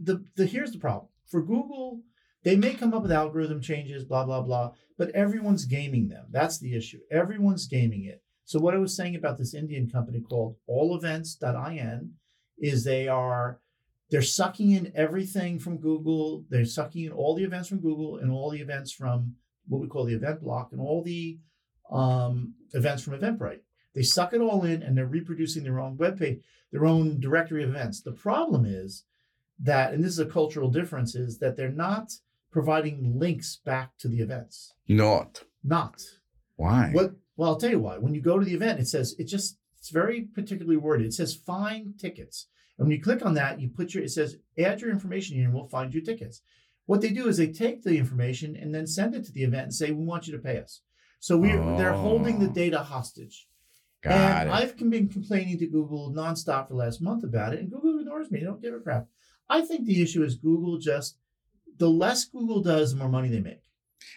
the 0.00 0.24
the 0.36 0.46
here's 0.46 0.72
the 0.72 0.78
problem 0.78 1.08
for 1.30 1.42
Google. 1.42 2.02
They 2.42 2.56
may 2.56 2.74
come 2.74 2.94
up 2.94 3.02
with 3.02 3.12
algorithm 3.12 3.60
changes, 3.60 4.04
blah 4.04 4.24
blah 4.24 4.42
blah, 4.42 4.72
but 4.96 5.10
everyone's 5.10 5.64
gaming 5.64 6.08
them. 6.08 6.26
That's 6.30 6.58
the 6.58 6.74
issue. 6.74 7.00
Everyone's 7.10 7.66
gaming 7.66 8.04
it. 8.04 8.22
So 8.44 8.58
what 8.58 8.74
I 8.74 8.78
was 8.78 8.96
saying 8.96 9.14
about 9.14 9.38
this 9.38 9.54
Indian 9.54 9.88
company 9.88 10.20
called 10.20 10.56
all 10.66 10.98
AllEvents.in 10.98 12.14
is 12.58 12.84
they 12.84 13.08
are 13.08 13.60
they're 14.10 14.22
sucking 14.22 14.72
in 14.72 14.92
everything 14.94 15.58
from 15.58 15.78
Google. 15.78 16.44
They're 16.50 16.64
sucking 16.64 17.04
in 17.04 17.12
all 17.12 17.36
the 17.36 17.44
events 17.44 17.68
from 17.68 17.80
Google 17.80 18.16
and 18.16 18.30
all 18.30 18.50
the 18.50 18.60
events 18.60 18.90
from 18.92 19.36
what 19.68 19.80
we 19.80 19.86
call 19.86 20.04
the 20.04 20.14
event 20.14 20.42
block 20.42 20.70
and 20.72 20.80
all 20.80 21.02
the 21.02 21.38
um, 21.90 22.54
events 22.72 23.02
from 23.02 23.18
Eventbrite. 23.18 23.60
They 23.94 24.02
suck 24.02 24.32
it 24.32 24.40
all 24.40 24.64
in 24.64 24.82
and 24.82 24.96
they're 24.96 25.06
reproducing 25.06 25.62
their 25.62 25.80
own 25.80 25.96
web 25.96 26.18
page, 26.18 26.40
their 26.72 26.86
own 26.86 27.20
directory 27.20 27.62
of 27.62 27.70
events. 27.70 28.00
The 28.00 28.12
problem 28.12 28.64
is 28.64 29.04
that, 29.60 29.92
and 29.92 30.02
this 30.02 30.12
is 30.12 30.18
a 30.18 30.26
cultural 30.26 30.70
difference, 30.70 31.14
is 31.14 31.38
that 31.38 31.56
they're 31.56 31.70
not 31.70 32.12
providing 32.50 33.18
links 33.18 33.56
back 33.64 33.96
to 33.98 34.08
the 34.08 34.20
events. 34.20 34.74
Not. 34.88 35.44
Not. 35.62 36.02
Why? 36.56 36.90
What 36.92 37.12
well, 37.36 37.50
I'll 37.50 37.56
tell 37.56 37.70
you 37.70 37.78
why. 37.80 37.96
When 37.98 38.14
you 38.14 38.20
go 38.20 38.38
to 38.38 38.44
the 38.44 38.54
event, 38.54 38.80
it 38.80 38.88
says 38.88 39.14
it 39.18 39.24
just 39.24 39.56
it's 39.78 39.90
very 39.90 40.22
particularly 40.22 40.76
worded. 40.76 41.06
It 41.06 41.14
says 41.14 41.34
find 41.34 41.98
tickets. 41.98 42.46
And 42.78 42.86
when 42.86 42.96
you 42.96 43.02
click 43.02 43.24
on 43.24 43.34
that, 43.34 43.60
you 43.60 43.68
put 43.68 43.94
your 43.94 44.04
it 44.04 44.10
says 44.10 44.36
add 44.58 44.80
your 44.80 44.90
information 44.90 45.36
here 45.36 45.46
and 45.46 45.54
we'll 45.54 45.68
find 45.68 45.94
you 45.94 46.00
tickets. 46.00 46.42
What 46.86 47.00
they 47.00 47.10
do 47.10 47.28
is 47.28 47.36
they 47.36 47.46
take 47.46 47.82
the 47.82 47.96
information 47.96 48.56
and 48.56 48.74
then 48.74 48.86
send 48.86 49.14
it 49.14 49.24
to 49.26 49.32
the 49.32 49.44
event 49.44 49.64
and 49.64 49.74
say, 49.74 49.90
We 49.90 50.04
want 50.04 50.26
you 50.26 50.32
to 50.32 50.42
pay 50.42 50.58
us. 50.58 50.82
So 51.20 51.36
we 51.36 51.52
are 51.52 51.78
they're 51.78 51.92
holding 51.92 52.40
the 52.40 52.48
Oh. 52.48 52.52
data 52.52 52.78
hostage. 52.78 53.46
Got 54.02 54.12
and 54.12 54.48
it. 54.48 54.52
I've 54.52 54.76
been 54.78 55.08
complaining 55.08 55.58
to 55.58 55.66
Google 55.66 56.10
nonstop 56.12 56.68
for 56.68 56.72
the 56.72 56.78
last 56.78 57.02
month 57.02 57.22
about 57.22 57.52
it, 57.52 57.60
and 57.60 57.70
Google 57.70 58.00
ignores 58.00 58.30
me. 58.30 58.40
They 58.40 58.46
don't 58.46 58.62
give 58.62 58.72
a 58.72 58.80
crap. 58.80 59.06
I 59.48 59.60
think 59.60 59.84
the 59.84 60.00
issue 60.00 60.22
is 60.24 60.36
Google 60.36 60.78
just 60.78 61.18
the 61.80 61.90
less 61.90 62.24
Google 62.26 62.62
does, 62.62 62.92
the 62.92 62.98
more 62.98 63.08
money 63.08 63.28
they 63.28 63.40
make. 63.40 63.62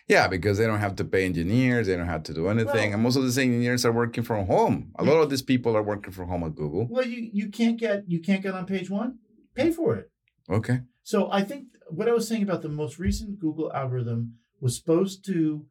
Yeah, 0.08 0.28
because 0.28 0.58
they 0.58 0.68
don't 0.68 0.80
have 0.80 0.96
to 0.98 1.06
pay 1.06 1.26
engineers, 1.26 1.88
they 1.88 1.96
don't 1.96 2.08
have 2.08 2.24
to 2.24 2.34
do 2.34 2.48
anything. 2.48 2.68
Well- 2.90 2.94
and 2.94 3.02
most 3.02 3.16
of 3.16 3.24
these 3.24 3.38
engineers 3.38 3.86
are 3.86 3.92
working 3.92 4.24
from 4.24 4.46
home. 4.46 4.92
A 5.00 5.04
lot 5.04 5.22
of 5.22 5.30
these 5.30 5.42
people 5.42 5.76
are 5.76 5.82
working 5.84 6.14
from 6.14 6.28
home 6.28 6.44
at 6.44 6.56
Google. 6.56 6.88
Well, 6.90 7.08
you 7.08 7.30
you 7.40 7.50
can't 7.50 7.78
get 7.80 8.04
you 8.08 8.20
can't 8.22 8.44
get 8.44 8.54
on 8.54 8.66
page 8.66 8.90
one. 8.90 9.20
Pay 9.56 9.72
for 9.72 9.96
it. 9.96 10.12
Okay. 10.50 10.82
So 11.04 11.32
I 11.32 11.42
think 11.44 11.64
what 11.90 12.08
I 12.08 12.14
was 12.14 12.28
saying 12.28 12.44
about 12.44 12.62
the 12.62 12.70
most 12.70 13.00
recent 13.00 13.40
Google 13.40 13.72
algorithm 13.74 14.36
was 14.60 14.76
supposed 14.76 15.26
to 15.26 15.66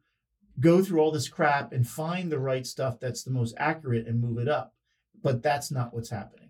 go 0.59 0.83
through 0.83 0.99
all 0.99 1.11
this 1.11 1.27
crap 1.29 1.71
and 1.71 1.87
find 1.87 2.31
the 2.31 2.39
right 2.39 2.65
stuff 2.65 2.99
that's 2.99 3.23
the 3.23 3.31
most 3.31 3.53
accurate 3.57 4.07
and 4.07 4.19
move 4.21 4.37
it 4.37 4.47
up. 4.47 4.73
But 5.21 5.41
that's 5.41 5.71
not 5.71 5.93
what's 5.93 6.09
happening. 6.09 6.42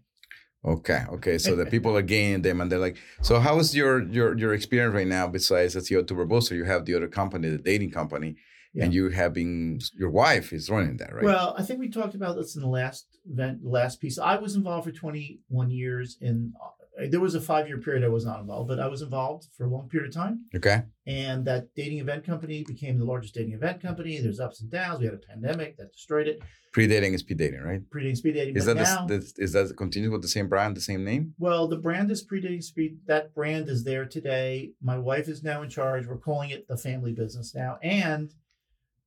Okay. 0.66 1.04
Okay. 1.10 1.38
So 1.38 1.56
the 1.56 1.66
people 1.76 1.96
are 1.98 2.02
gaining 2.02 2.42
them 2.42 2.62
and 2.62 2.72
they're 2.72 2.80
like, 2.80 2.98
so 3.22 3.40
how 3.40 3.60
is 3.60 3.76
your 3.76 4.04
your 4.04 4.38
your 4.38 4.54
experience 4.54 4.94
right 4.94 5.08
now 5.08 5.28
besides 5.28 5.76
SEO 5.76 6.08
Turbo 6.08 6.26
Booster? 6.26 6.56
You 6.56 6.66
have 6.66 6.86
the 6.86 6.96
other 6.96 7.08
company, 7.08 7.50
the 7.50 7.58
dating 7.58 7.92
company, 7.92 8.36
and 8.80 8.94
you 8.94 9.10
having 9.10 9.82
your 9.94 10.10
wife 10.10 10.54
is 10.54 10.70
running 10.70 10.98
that, 10.98 11.14
right? 11.14 11.24
Well, 11.24 11.56
I 11.58 11.64
think 11.64 11.80
we 11.80 11.90
talked 11.90 12.16
about 12.16 12.36
this 12.36 12.56
in 12.56 12.62
the 12.62 12.68
last 12.68 13.08
event, 13.30 13.62
the 13.64 13.70
last 13.70 14.00
piece. 14.00 14.18
I 14.18 14.38
was 14.38 14.56
involved 14.56 14.86
for 14.86 14.92
21 14.92 15.70
years 15.70 16.18
in 16.22 16.54
uh, 16.62 16.83
there 17.10 17.20
was 17.20 17.36
a 17.36 17.42
five 17.42 17.68
year 17.68 17.78
period 17.78 18.04
I 18.04 18.08
was 18.08 18.26
not 18.26 18.40
involved, 18.40 18.68
but 18.68 18.80
I 18.80 18.88
was 18.88 19.02
involved 19.02 19.48
for 19.56 19.66
a 19.66 19.70
long 19.70 19.90
period 19.90 20.10
of 20.10 20.16
time. 20.16 20.46
okay. 20.56 20.84
And 21.06 21.46
that 21.46 21.76
dating 21.76 22.00
event 22.00 22.26
company 22.26 22.64
became 22.64 22.98
the 22.98 23.06
largest 23.06 23.34
dating 23.34 23.54
event 23.54 23.82
company. 23.82 24.20
There's 24.20 24.40
ups 24.40 24.62
and 24.62 24.72
downs. 24.72 25.00
We 25.00 25.06
had 25.06 25.14
a 25.14 25.18
pandemic 25.18 25.78
that 25.78 25.92
destroyed 25.92 26.28
it. 26.28 26.42
Pre-dating 26.72 27.14
is 27.14 27.20
speed 27.20 27.38
dating, 27.38 27.62
right? 27.62 27.82
Pre-dating 27.92 28.16
speed 28.16 28.34
dating. 28.34 28.56
Is 28.56 28.66
but 28.66 28.78
that 28.78 29.10
now, 29.10 29.16
is 29.38 29.52
that 29.54 29.76
with 29.78 30.22
the 30.22 30.28
same 30.28 30.48
brand, 30.48 30.76
the 30.76 30.82
same 30.82 31.04
name? 31.04 31.34
well, 31.38 31.68
the 31.68 31.78
brand 31.78 32.10
is 32.10 32.24
pre-dating 32.24 32.62
speed. 32.62 32.98
That 33.06 33.36
brand 33.36 33.70
is 33.70 33.84
there 33.84 34.06
today. 34.06 34.72
My 34.82 34.98
wife 34.98 35.28
is 35.28 35.44
now 35.44 35.62
in 35.62 35.70
charge. 35.70 36.08
We're 36.08 36.18
calling 36.18 36.50
it 36.50 36.68
the 36.68 36.78
family 36.78 37.14
business 37.14 37.54
now, 37.54 37.78
and 37.84 38.34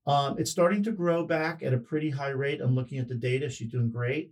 um, 0.07 0.39
it's 0.39 0.51
starting 0.51 0.85
to 0.85 0.93
grow 0.93 1.25
back 1.25 1.63
at 1.63 1.75
a 1.75 1.79
pretty 1.79 2.11
high 2.11 2.31
rate. 2.31 2.61
I'm 2.61 2.75
looking 2.75 2.99
at 2.99 3.09
the 3.09 3.17
data. 3.17 3.51
She's 3.51 3.71
doing 3.71 3.91
great. 3.91 4.31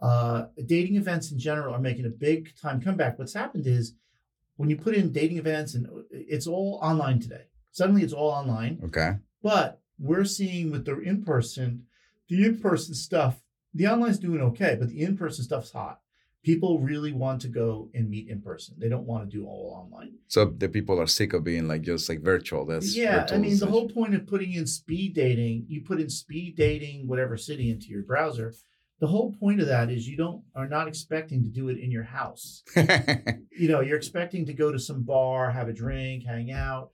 Uh, 0.00 0.46
dating 0.66 0.96
events 0.96 1.30
in 1.32 1.38
general 1.38 1.74
are 1.74 1.80
making 1.80 2.04
a 2.04 2.10
big 2.10 2.54
time 2.60 2.80
comeback. 2.80 3.18
What's 3.18 3.34
happened 3.34 3.66
is 3.66 3.94
when 4.56 4.70
you 4.70 4.76
put 4.76 4.94
in 4.94 5.12
dating 5.12 5.38
events 5.38 5.74
and 5.74 5.86
it's 6.10 6.46
all 6.46 6.78
online 6.82 7.20
today. 7.20 7.44
Suddenly 7.70 8.02
it's 8.02 8.12
all 8.12 8.30
online. 8.30 8.80
Okay. 8.84 9.16
But 9.42 9.80
we're 9.98 10.24
seeing 10.24 10.70
with 10.70 10.84
the 10.84 10.98
in 10.98 11.22
person, 11.24 11.84
the 12.28 12.44
in 12.44 12.60
person 12.60 12.94
stuff, 12.94 13.42
the 13.74 13.86
online's 13.86 14.18
doing 14.18 14.40
okay, 14.40 14.76
but 14.78 14.88
the 14.88 15.02
in 15.02 15.16
person 15.16 15.44
stuff's 15.44 15.72
hot. 15.72 16.00
People 16.42 16.78
really 16.78 17.12
want 17.12 17.42
to 17.42 17.48
go 17.48 17.90
and 17.92 18.08
meet 18.08 18.28
in 18.28 18.40
person. 18.40 18.76
They 18.78 18.88
don't 18.88 19.04
want 19.04 19.28
to 19.28 19.36
do 19.36 19.46
all 19.46 19.84
online. 19.84 20.14
So 20.28 20.44
the 20.44 20.68
people 20.68 21.00
are 21.00 21.06
sick 21.06 21.32
of 21.32 21.42
being 21.42 21.66
like 21.66 21.82
just 21.82 22.08
like 22.08 22.22
virtual. 22.22 22.64
That's 22.64 22.96
yeah. 22.96 23.22
virtual 23.22 23.38
I 23.38 23.40
mean, 23.40 23.58
the 23.58 23.66
whole 23.66 23.88
point 23.88 24.14
of 24.14 24.26
putting 24.26 24.52
in 24.52 24.66
speed 24.66 25.14
dating, 25.14 25.66
you 25.68 25.82
put 25.82 26.00
in 26.00 26.08
speed 26.08 26.56
dating, 26.56 27.08
whatever 27.08 27.36
city 27.36 27.68
into 27.68 27.88
your 27.88 28.02
browser. 28.02 28.54
The 28.98 29.06
whole 29.06 29.32
point 29.32 29.60
of 29.60 29.66
that 29.68 29.90
is 29.90 30.08
you 30.08 30.16
don't 30.16 30.42
are 30.54 30.68
not 30.68 30.88
expecting 30.88 31.42
to 31.44 31.50
do 31.50 31.68
it 31.68 31.78
in 31.78 31.90
your 31.90 32.02
house. 32.02 32.62
you 32.76 33.68
know, 33.68 33.80
you're 33.80 33.96
expecting 33.96 34.46
to 34.46 34.54
go 34.54 34.72
to 34.72 34.78
some 34.78 35.02
bar, 35.02 35.50
have 35.50 35.68
a 35.68 35.72
drink, 35.72 36.24
hang 36.24 36.50
out. 36.50 36.92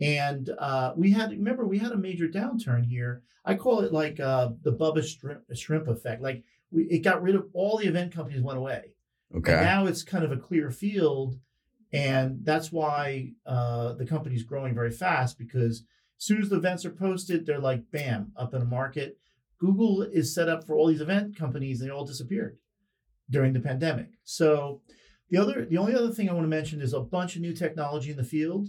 And 0.00 0.50
uh, 0.58 0.92
we 0.96 1.12
had, 1.12 1.30
remember, 1.30 1.66
we 1.66 1.78
had 1.78 1.92
a 1.92 1.96
major 1.96 2.28
downturn 2.28 2.84
here. 2.84 3.22
I 3.44 3.54
call 3.54 3.80
it 3.80 3.92
like 3.92 4.18
uh, 4.18 4.50
the 4.62 4.72
Bubba 4.72 5.06
shrimp, 5.06 5.42
shrimp 5.54 5.88
effect. 5.88 6.20
Like 6.20 6.42
we, 6.70 6.84
it 6.84 7.04
got 7.04 7.22
rid 7.22 7.34
of 7.34 7.46
all 7.52 7.78
the 7.78 7.86
event 7.86 8.12
companies 8.12 8.42
went 8.42 8.58
away. 8.58 8.92
And 9.30 9.46
okay. 9.46 9.64
now 9.64 9.86
it's 9.86 10.02
kind 10.02 10.24
of 10.24 10.32
a 10.32 10.36
clear 10.36 10.70
field. 10.70 11.38
And 11.92 12.44
that's 12.44 12.72
why 12.72 13.32
uh, 13.46 13.94
the 13.94 14.04
company's 14.04 14.42
growing 14.42 14.74
very 14.74 14.90
fast 14.90 15.38
because 15.38 15.84
as 16.18 16.24
soon 16.24 16.42
as 16.42 16.48
the 16.48 16.56
events 16.56 16.84
are 16.84 16.90
posted, 16.90 17.46
they're 17.46 17.60
like, 17.60 17.90
bam, 17.90 18.32
up 18.36 18.52
in 18.52 18.60
the 18.60 18.66
market. 18.66 19.18
Google 19.58 20.02
is 20.02 20.34
set 20.34 20.48
up 20.48 20.66
for 20.66 20.76
all 20.76 20.88
these 20.88 21.00
event 21.00 21.36
companies, 21.36 21.80
and 21.80 21.88
they 21.88 21.94
all 21.94 22.04
disappeared 22.04 22.58
during 23.30 23.52
the 23.52 23.60
pandemic. 23.60 24.08
So 24.24 24.82
the 25.30 25.38
other, 25.38 25.64
the 25.64 25.78
only 25.78 25.94
other 25.94 26.10
thing 26.10 26.28
I 26.28 26.32
want 26.32 26.44
to 26.44 26.48
mention 26.48 26.80
is 26.80 26.92
a 26.92 27.00
bunch 27.00 27.36
of 27.36 27.42
new 27.42 27.54
technology 27.54 28.10
in 28.10 28.16
the 28.16 28.24
field. 28.24 28.68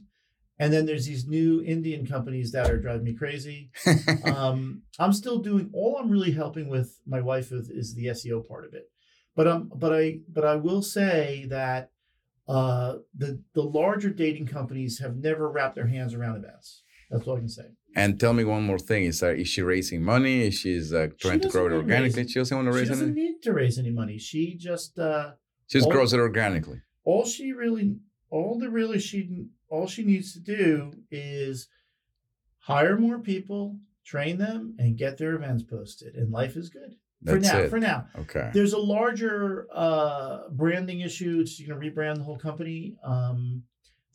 And 0.60 0.74
then 0.74 0.88
there's 0.88 1.06
these 1.06 1.28
new 1.28 1.62
Indian 1.62 2.08
companies 2.08 2.52
that 2.52 2.70
are 2.70 2.82
driving 2.82 3.04
me 3.04 3.14
crazy. 3.14 3.70
um, 4.26 4.82
I'm 4.98 5.14
still 5.14 5.38
doing 5.38 5.70
all 5.72 5.98
I'm 5.98 6.10
really 6.10 6.32
helping 6.32 6.68
with 6.68 7.00
my 7.06 7.22
wife 7.22 7.52
with 7.52 7.70
is 7.70 7.94
the 7.94 8.08
SEO 8.08 8.48
part 8.48 8.66
of 8.66 8.74
it. 8.74 8.86
But 9.36 9.48
um, 9.48 9.72
but 9.76 9.94
I 9.94 10.22
but 10.28 10.46
I 10.46 10.56
will 10.56 10.82
say 10.82 11.46
that 11.50 11.92
uh, 12.48 12.96
the 13.16 13.44
the 13.54 13.62
larger 13.62 14.10
dating 14.10 14.48
companies 14.48 14.98
have 14.98 15.16
never 15.16 15.48
wrapped 15.48 15.76
their 15.76 15.86
hands 15.86 16.16
around 16.16 16.38
events. 16.38 16.82
That's 17.12 17.28
all 17.28 17.36
I 17.36 17.40
can 17.40 17.50
say. 17.50 17.66
And 17.98 18.20
tell 18.20 18.34
me 18.34 18.44
one 18.44 18.64
more 18.64 18.80
thing: 18.80 19.04
is 19.12 19.20
that 19.22 19.38
is 19.40 19.48
she 19.48 19.62
raising 19.62 20.02
money? 20.04 20.36
Is 20.48 20.54
she's 20.56 20.94
uh, 20.94 21.08
trying 21.20 21.42
to 21.42 21.50
grow 21.50 21.66
it 21.68 21.74
organically? 21.74 22.22
raise- 22.24 22.32
she 22.32 22.40
doesn't 22.40 22.56
want 22.58 22.68
to 22.70 22.74
raise. 22.78 22.84
She 22.88 22.90
doesn't 22.90 23.12
any. 23.12 23.22
need 23.22 23.42
to 23.44 23.52
raise 23.54 23.78
any 23.80 23.92
money. 23.92 24.18
She 24.18 24.56
just 24.56 24.98
uh, 25.00 25.32
She 25.68 25.80
just 25.80 25.88
all- 25.88 25.92
grows 25.94 26.14
it 26.14 26.20
organically. 26.20 26.80
all 27.04 27.26
she 27.26 27.52
really 27.54 27.98
all 28.30 28.58
the 28.60 28.70
really 28.70 29.00
she 29.00 29.20
all 29.70 29.88
she 29.88 30.04
needs 30.04 30.32
to 30.34 30.40
do 30.40 30.94
is 31.12 31.68
hire 32.60 32.98
more 32.98 33.20
people, 33.20 33.78
train 34.06 34.38
them, 34.38 34.76
and 34.80 34.98
get 34.98 35.18
their 35.18 35.34
events 35.36 35.64
posted, 35.64 36.16
and 36.16 36.32
life 36.32 36.56
is 36.56 36.70
good 36.70 36.96
for 37.26 37.40
now. 37.40 37.58
it. 37.60 37.70
For 37.70 37.80
now. 37.80 38.08
Okay. 38.20 38.50
There's 38.54 38.74
a 38.74 38.78
larger 38.78 39.68
uh, 39.74 40.50
branding 40.52 41.02
issue. 41.02 41.44
You're 41.58 41.78
going 41.78 41.82
to 41.82 41.92
rebrand 42.02 42.16
the 42.18 42.24
whole 42.24 42.38
company. 42.38 42.96
Um, 43.04 43.64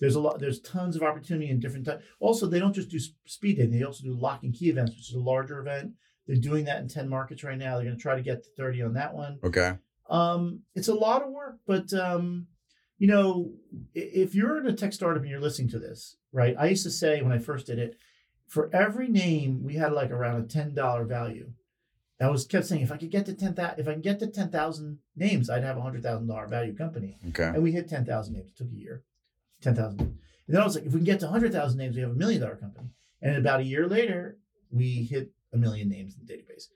there's 0.02 0.16
a 0.16 0.20
lot. 0.20 0.40
There's 0.40 0.58
tons 0.58 0.96
of 0.96 1.04
opportunity 1.04 1.48
in 1.48 1.60
different 1.60 1.86
types. 1.86 2.04
Also, 2.18 2.48
they 2.48 2.58
don't 2.58 2.74
just 2.74 2.88
do 2.88 2.98
speed 3.24 3.56
dating. 3.56 3.70
They 3.70 3.84
also 3.84 4.02
do 4.02 4.12
lock 4.12 4.42
and 4.42 4.52
key 4.52 4.68
events, 4.68 4.90
which 4.96 5.10
is 5.10 5.14
a 5.14 5.20
larger 5.20 5.60
event. 5.60 5.92
They're 6.26 6.34
doing 6.34 6.64
that 6.64 6.80
in 6.80 6.88
ten 6.88 7.08
markets 7.08 7.44
right 7.44 7.56
now. 7.56 7.76
They're 7.76 7.84
going 7.84 7.96
to 7.96 8.02
try 8.02 8.16
to 8.16 8.20
get 8.22 8.42
to 8.42 8.50
thirty 8.56 8.82
on 8.82 8.94
that 8.94 9.14
one. 9.14 9.38
Okay. 9.44 9.74
Um, 10.10 10.62
it's 10.74 10.88
a 10.88 10.94
lot 10.94 11.22
of 11.22 11.30
work, 11.30 11.60
but 11.68 11.92
um, 11.94 12.48
you 12.98 13.06
know, 13.06 13.52
if 13.94 14.34
you're 14.34 14.58
in 14.58 14.66
a 14.66 14.72
tech 14.72 14.92
startup 14.92 15.22
and 15.22 15.30
you're 15.30 15.40
listening 15.40 15.70
to 15.70 15.78
this, 15.78 16.16
right? 16.32 16.56
I 16.58 16.66
used 16.66 16.82
to 16.82 16.90
say 16.90 17.22
when 17.22 17.30
I 17.30 17.38
first 17.38 17.66
did 17.66 17.78
it, 17.78 17.96
for 18.48 18.68
every 18.74 19.06
name 19.06 19.62
we 19.62 19.74
had 19.74 19.92
like 19.92 20.10
around 20.10 20.42
a 20.42 20.48
ten 20.48 20.74
dollar 20.74 21.04
value. 21.04 21.52
I 22.20 22.28
was 22.28 22.44
kept 22.46 22.66
saying 22.66 22.82
if 22.82 22.92
I 22.92 22.96
could 22.96 23.10
get 23.10 23.26
to 23.26 23.34
ten 23.34 23.54
thousand, 23.54 23.78
if 23.78 23.88
I 23.88 23.92
can 23.92 24.02
get 24.02 24.18
to 24.18 24.26
ten 24.26 24.50
thousand 24.50 24.98
names, 25.14 25.48
I'd 25.48 25.64
have 25.64 25.76
a 25.76 25.80
hundred 25.80 26.02
thousand 26.02 26.26
dollar 26.26 26.48
value 26.48 26.74
company. 26.74 27.18
Okay. 27.28 27.44
And 27.54 27.62
we 27.62 27.70
hit 27.70 27.88
ten 27.88 28.04
thousand 28.04 28.34
names. 28.34 28.50
It 28.50 28.56
took 28.56 28.68
a 28.68 28.74
year, 28.74 29.04
ten 29.62 29.74
thousand. 29.74 30.00
And 30.00 30.18
then 30.48 30.60
I 30.60 30.64
was 30.64 30.74
like, 30.74 30.84
if 30.84 30.92
we 30.92 30.98
can 30.98 31.04
get 31.04 31.20
to 31.20 31.28
hundred 31.28 31.52
thousand 31.52 31.78
names, 31.78 31.96
we 31.96 32.02
have 32.02 32.10
a 32.10 32.14
million 32.14 32.40
dollar 32.40 32.56
company. 32.56 32.88
And 33.20 33.36
about 33.36 33.60
a 33.60 33.64
year 33.64 33.86
later, 33.86 34.38
we 34.70 35.04
hit 35.04 35.30
a 35.52 35.56
million 35.56 35.88
names 35.88 36.14
in 36.14 36.26
the 36.26 36.32
database, 36.32 36.66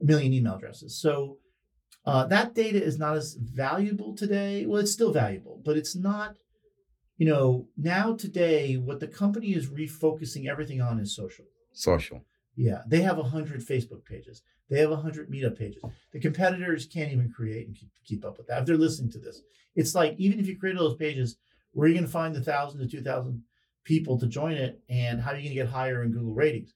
a 0.00 0.04
million 0.04 0.32
email 0.32 0.54
addresses. 0.54 0.96
So 0.96 1.38
uh, 2.04 2.26
that 2.26 2.54
data 2.54 2.82
is 2.82 2.98
not 2.98 3.16
as 3.16 3.34
valuable 3.34 4.14
today. 4.14 4.64
Well, 4.64 4.80
it's 4.80 4.92
still 4.92 5.12
valuable, 5.12 5.60
but 5.64 5.76
it's 5.76 5.96
not. 5.96 6.36
You 7.18 7.26
know, 7.26 7.68
now 7.78 8.14
today, 8.14 8.76
what 8.76 9.00
the 9.00 9.08
company 9.08 9.54
is 9.54 9.68
refocusing 9.68 10.46
everything 10.48 10.82
on 10.82 11.00
is 11.00 11.16
social. 11.16 11.46
Social. 11.72 12.24
Yeah, 12.56 12.82
they 12.86 13.00
have 13.02 13.16
100 13.16 13.66
Facebook 13.66 14.04
pages. 14.04 14.42
They 14.68 14.80
have 14.80 14.90
100 14.90 15.30
meetup 15.30 15.58
pages. 15.58 15.82
The 16.12 16.20
competitors 16.20 16.86
can't 16.86 17.12
even 17.12 17.30
create 17.30 17.66
and 17.66 17.76
keep, 17.76 17.90
keep 18.04 18.24
up 18.24 18.36
with 18.36 18.48
that. 18.48 18.60
If 18.60 18.66
they're 18.66 18.76
listening 18.76 19.10
to 19.12 19.18
this, 19.18 19.42
it's 19.74 19.94
like 19.94 20.14
even 20.18 20.38
if 20.38 20.46
you 20.46 20.58
create 20.58 20.76
all 20.76 20.88
those 20.88 20.98
pages, 20.98 21.36
where 21.76 21.84
are 21.84 21.88
you 21.88 21.94
going 21.94 22.06
to 22.06 22.10
find 22.10 22.34
the 22.34 22.38
1,000 22.38 22.80
to 22.80 22.88
2,000 22.88 23.42
people 23.84 24.18
to 24.18 24.26
join 24.26 24.54
it? 24.54 24.80
And 24.88 25.20
how 25.20 25.32
are 25.32 25.36
you 25.36 25.42
going 25.42 25.56
to 25.56 25.62
get 25.62 25.68
higher 25.68 26.02
in 26.02 26.10
Google 26.10 26.32
ratings? 26.32 26.72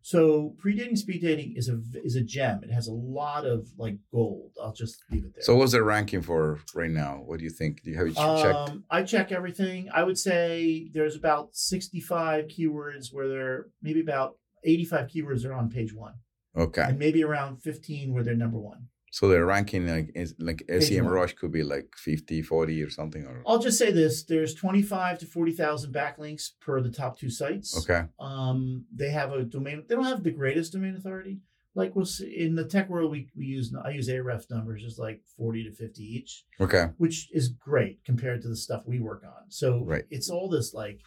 So 0.00 0.54
pre-dating, 0.56 0.96
speed 0.96 1.20
dating 1.20 1.54
is 1.56 1.68
a 1.68 1.80
is 2.02 2.16
a 2.16 2.22
gem. 2.22 2.60
It 2.62 2.72
has 2.72 2.86
a 2.86 2.92
lot 2.92 3.44
of 3.44 3.68
like 3.76 3.98
gold. 4.10 4.52
I'll 4.62 4.72
just 4.72 5.02
leave 5.10 5.24
it 5.24 5.34
there. 5.34 5.42
So 5.42 5.54
what's 5.54 5.72
the 5.72 5.82
ranking 5.82 6.22
for 6.22 6.60
right 6.74 6.90
now? 6.90 7.20
What 7.26 7.40
do 7.40 7.44
you 7.44 7.50
think? 7.50 7.82
Do 7.82 7.90
you 7.90 7.98
have 7.98 8.06
it 8.06 8.14
checked? 8.14 8.70
Um, 8.70 8.84
I 8.90 9.02
check 9.02 9.32
everything. 9.32 9.90
I 9.92 10.04
would 10.04 10.16
say 10.16 10.88
there's 10.94 11.16
about 11.16 11.54
65 11.54 12.46
keywords 12.46 13.12
where 13.12 13.28
there 13.28 13.66
maybe 13.82 14.00
about 14.00 14.36
85 14.64 15.08
keywords 15.08 15.44
are 15.44 15.52
on 15.52 15.68
page 15.68 15.92
one. 15.92 16.14
Okay. 16.56 16.82
and 16.82 16.98
maybe 16.98 17.22
around 17.22 17.62
15 17.62 18.14
where 18.14 18.24
they're 18.24 18.34
number 18.34 18.58
one. 18.58 18.88
So 19.18 19.26
the 19.26 19.44
ranking 19.44 19.84
like 19.88 20.12
is 20.14 20.36
like 20.38 20.62
SEM. 20.78 21.04
Rush 21.04 21.32
could 21.32 21.50
be 21.50 21.64
like 21.64 21.92
50, 21.96 22.40
40 22.40 22.82
or 22.84 22.88
something 22.88 23.26
or 23.26 23.42
I'll 23.48 23.58
just 23.58 23.76
say 23.76 23.90
this: 23.90 24.22
there's 24.22 24.54
25 24.54 25.18
to 25.18 25.26
40,000 25.26 25.92
backlinks 25.92 26.50
per 26.60 26.80
the 26.80 26.92
top 26.92 27.18
two 27.18 27.28
sites. 27.28 27.76
Okay. 27.76 28.06
Um, 28.20 28.84
they 28.94 29.10
have 29.10 29.32
a 29.32 29.42
domain. 29.42 29.82
They 29.88 29.96
don't 29.96 30.04
have 30.04 30.22
the 30.22 30.30
greatest 30.30 30.72
domain 30.74 30.94
authority. 30.94 31.40
Like 31.74 31.96
we'll 31.96 32.06
see, 32.06 32.32
in 32.32 32.54
the 32.54 32.64
tech 32.64 32.88
world, 32.88 33.10
we, 33.10 33.28
we 33.36 33.46
use 33.46 33.74
I 33.84 33.90
use 33.90 34.08
Ahrefs 34.08 34.52
numbers, 34.52 34.84
just 34.84 35.00
like 35.00 35.20
40 35.36 35.64
to 35.64 35.72
50 35.72 36.00
each, 36.00 36.44
Okay. 36.60 36.86
which 36.98 37.28
is 37.32 37.48
great 37.48 38.04
compared 38.04 38.40
to 38.42 38.48
the 38.48 38.54
stuff 38.56 38.84
we 38.86 39.00
work 39.00 39.24
on. 39.24 39.50
So 39.50 39.82
Right. 39.84 40.04
it's 40.10 40.30
all 40.30 40.48
this 40.48 40.72
like, 40.72 41.00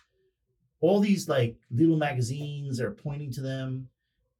all 0.81 0.99
these 0.99 1.29
like 1.29 1.55
little 1.69 1.95
magazines 1.97 2.81
are 2.81 2.91
pointing 2.91 3.31
to 3.31 3.41
them, 3.41 3.87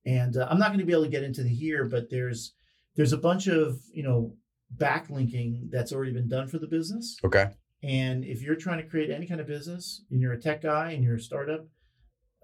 and 0.05 0.35
uh, 0.35 0.45
I'm 0.49 0.59
not 0.59 0.69
going 0.69 0.79
to 0.79 0.85
be 0.85 0.91
able 0.91 1.05
to 1.05 1.09
get 1.09 1.23
into 1.23 1.43
the 1.43 1.55
here, 1.55 1.85
but 1.85 2.09
there's 2.09 2.53
there's 2.95 3.13
a 3.13 3.17
bunch 3.17 3.47
of 3.47 3.79
you 3.93 4.03
know 4.03 4.35
backlinking 4.75 5.69
that's 5.69 5.91
already 5.91 6.13
been 6.13 6.29
done 6.29 6.47
for 6.47 6.59
the 6.59 6.67
business. 6.67 7.17
Okay. 7.23 7.49
And 7.83 8.23
if 8.23 8.41
you're 8.41 8.55
trying 8.55 8.77
to 8.77 8.87
create 8.87 9.09
any 9.09 9.25
kind 9.25 9.41
of 9.41 9.47
business 9.47 10.03
and 10.11 10.21
you're 10.21 10.33
a 10.33 10.39
tech 10.39 10.61
guy 10.61 10.91
and 10.91 11.03
you're 11.03 11.15
a 11.15 11.19
startup, 11.19 11.65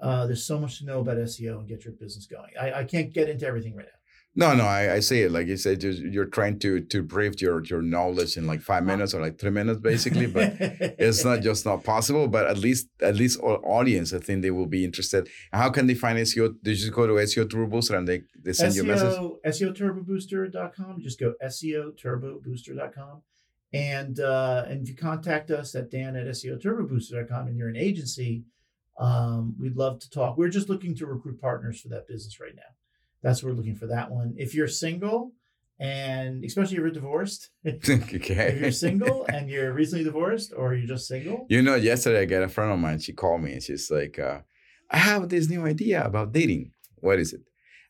uh, 0.01 0.25
there's 0.25 0.45
so 0.45 0.59
much 0.59 0.79
to 0.79 0.85
know 0.85 0.99
about 0.99 1.17
SEO 1.17 1.59
and 1.59 1.67
get 1.67 1.85
your 1.85 1.93
business 1.93 2.25
going. 2.25 2.51
I, 2.59 2.79
I 2.79 2.83
can't 2.83 3.13
get 3.13 3.29
into 3.29 3.45
everything 3.45 3.75
right 3.75 3.85
now. 3.85 3.96
No, 4.39 4.53
no, 4.53 4.65
I, 4.65 4.93
I 4.93 4.99
see 4.99 5.23
it. 5.23 5.31
Like 5.31 5.47
you 5.47 5.57
said, 5.57 5.81
you're 5.81 6.25
trying 6.25 6.59
to 6.59 6.79
to 6.79 7.01
brief 7.01 7.41
your 7.41 7.63
your 7.65 7.81
knowledge 7.81 8.37
in 8.37 8.45
like 8.45 8.61
five 8.61 8.83
minutes 8.85 9.15
or 9.15 9.19
like 9.19 9.39
three 9.39 9.49
minutes, 9.49 9.79
basically. 9.79 10.27
But 10.37 10.53
it's 10.59 11.25
not 11.25 11.41
just 11.41 11.65
not 11.65 11.83
possible. 11.83 12.27
But 12.27 12.45
at 12.45 12.59
least 12.59 12.87
at 13.01 13.15
least 13.15 13.39
our 13.41 13.57
audience, 13.65 14.13
I 14.13 14.19
think 14.19 14.43
they 14.43 14.51
will 14.51 14.67
be 14.67 14.85
interested. 14.85 15.27
How 15.51 15.71
can 15.71 15.87
they 15.87 15.95
find 15.95 16.19
SEO? 16.19 16.55
They 16.61 16.75
just 16.75 16.93
go 16.93 17.07
to 17.07 17.13
SEO 17.13 17.49
Turbo 17.49 17.65
Booster 17.65 17.95
and 17.95 18.07
they 18.07 18.21
they 18.39 18.53
send 18.53 18.75
you 18.75 18.83
a 18.83 18.85
message. 18.85 19.17
SEO, 19.17 19.41
SEOturbobooster.com. 19.43 21.01
Just 21.01 21.19
go 21.19 21.33
SEOturbobooster.com. 21.43 23.23
And 23.73 24.19
uh, 24.19 24.65
and 24.69 24.83
if 24.83 24.89
you 24.89 24.95
contact 24.95 25.49
us 25.49 25.73
at 25.73 25.89
Dan 25.89 26.15
at 26.15 26.27
SEOturbobooster.com 26.27 27.47
and 27.47 27.57
you're 27.57 27.69
an 27.69 27.75
agency, 27.75 28.43
um, 28.99 29.55
we'd 29.59 29.75
love 29.75 29.97
to 30.01 30.09
talk. 30.11 30.37
We're 30.37 30.49
just 30.49 30.69
looking 30.69 30.93
to 30.97 31.07
recruit 31.07 31.41
partners 31.41 31.81
for 31.81 31.87
that 31.89 32.07
business 32.07 32.39
right 32.39 32.55
now. 32.55 32.76
That's 33.27 33.43
what 33.43 33.49
we're 33.49 33.57
looking 33.57 33.75
for 33.75 33.87
that 33.87 34.09
one. 34.09 34.35
If 34.37 34.55
you're 34.55 34.69
single 34.69 35.33
and 35.79 36.45
especially 36.45 36.77
if 36.77 36.79
you're 36.79 36.91
divorced, 36.91 37.49
okay. 37.67 38.53
if 38.53 38.61
you're 38.61 38.71
single 38.71 39.25
and 39.33 39.49
you're 39.49 39.73
recently 39.73 40.05
divorced 40.05 40.53
or 40.55 40.73
you're 40.73 40.87
just 40.87 41.09
single, 41.09 41.45
You 41.49 41.61
know, 41.61 41.75
yesterday 41.75 42.21
I 42.21 42.25
got 42.25 42.43
a 42.43 42.47
friend 42.47 42.71
of 42.71 42.79
mine. 42.79 42.99
She 42.99 43.11
called 43.11 43.41
me 43.41 43.51
and 43.51 43.61
she's 43.61 43.91
like, 43.91 44.17
uh, 44.17 44.39
"I 44.89 44.99
have 44.99 45.27
this 45.27 45.49
new 45.49 45.65
idea 45.65 46.05
about 46.05 46.31
dating. 46.31 46.71
What 46.95 47.19
is 47.19 47.33
it? 47.33 47.41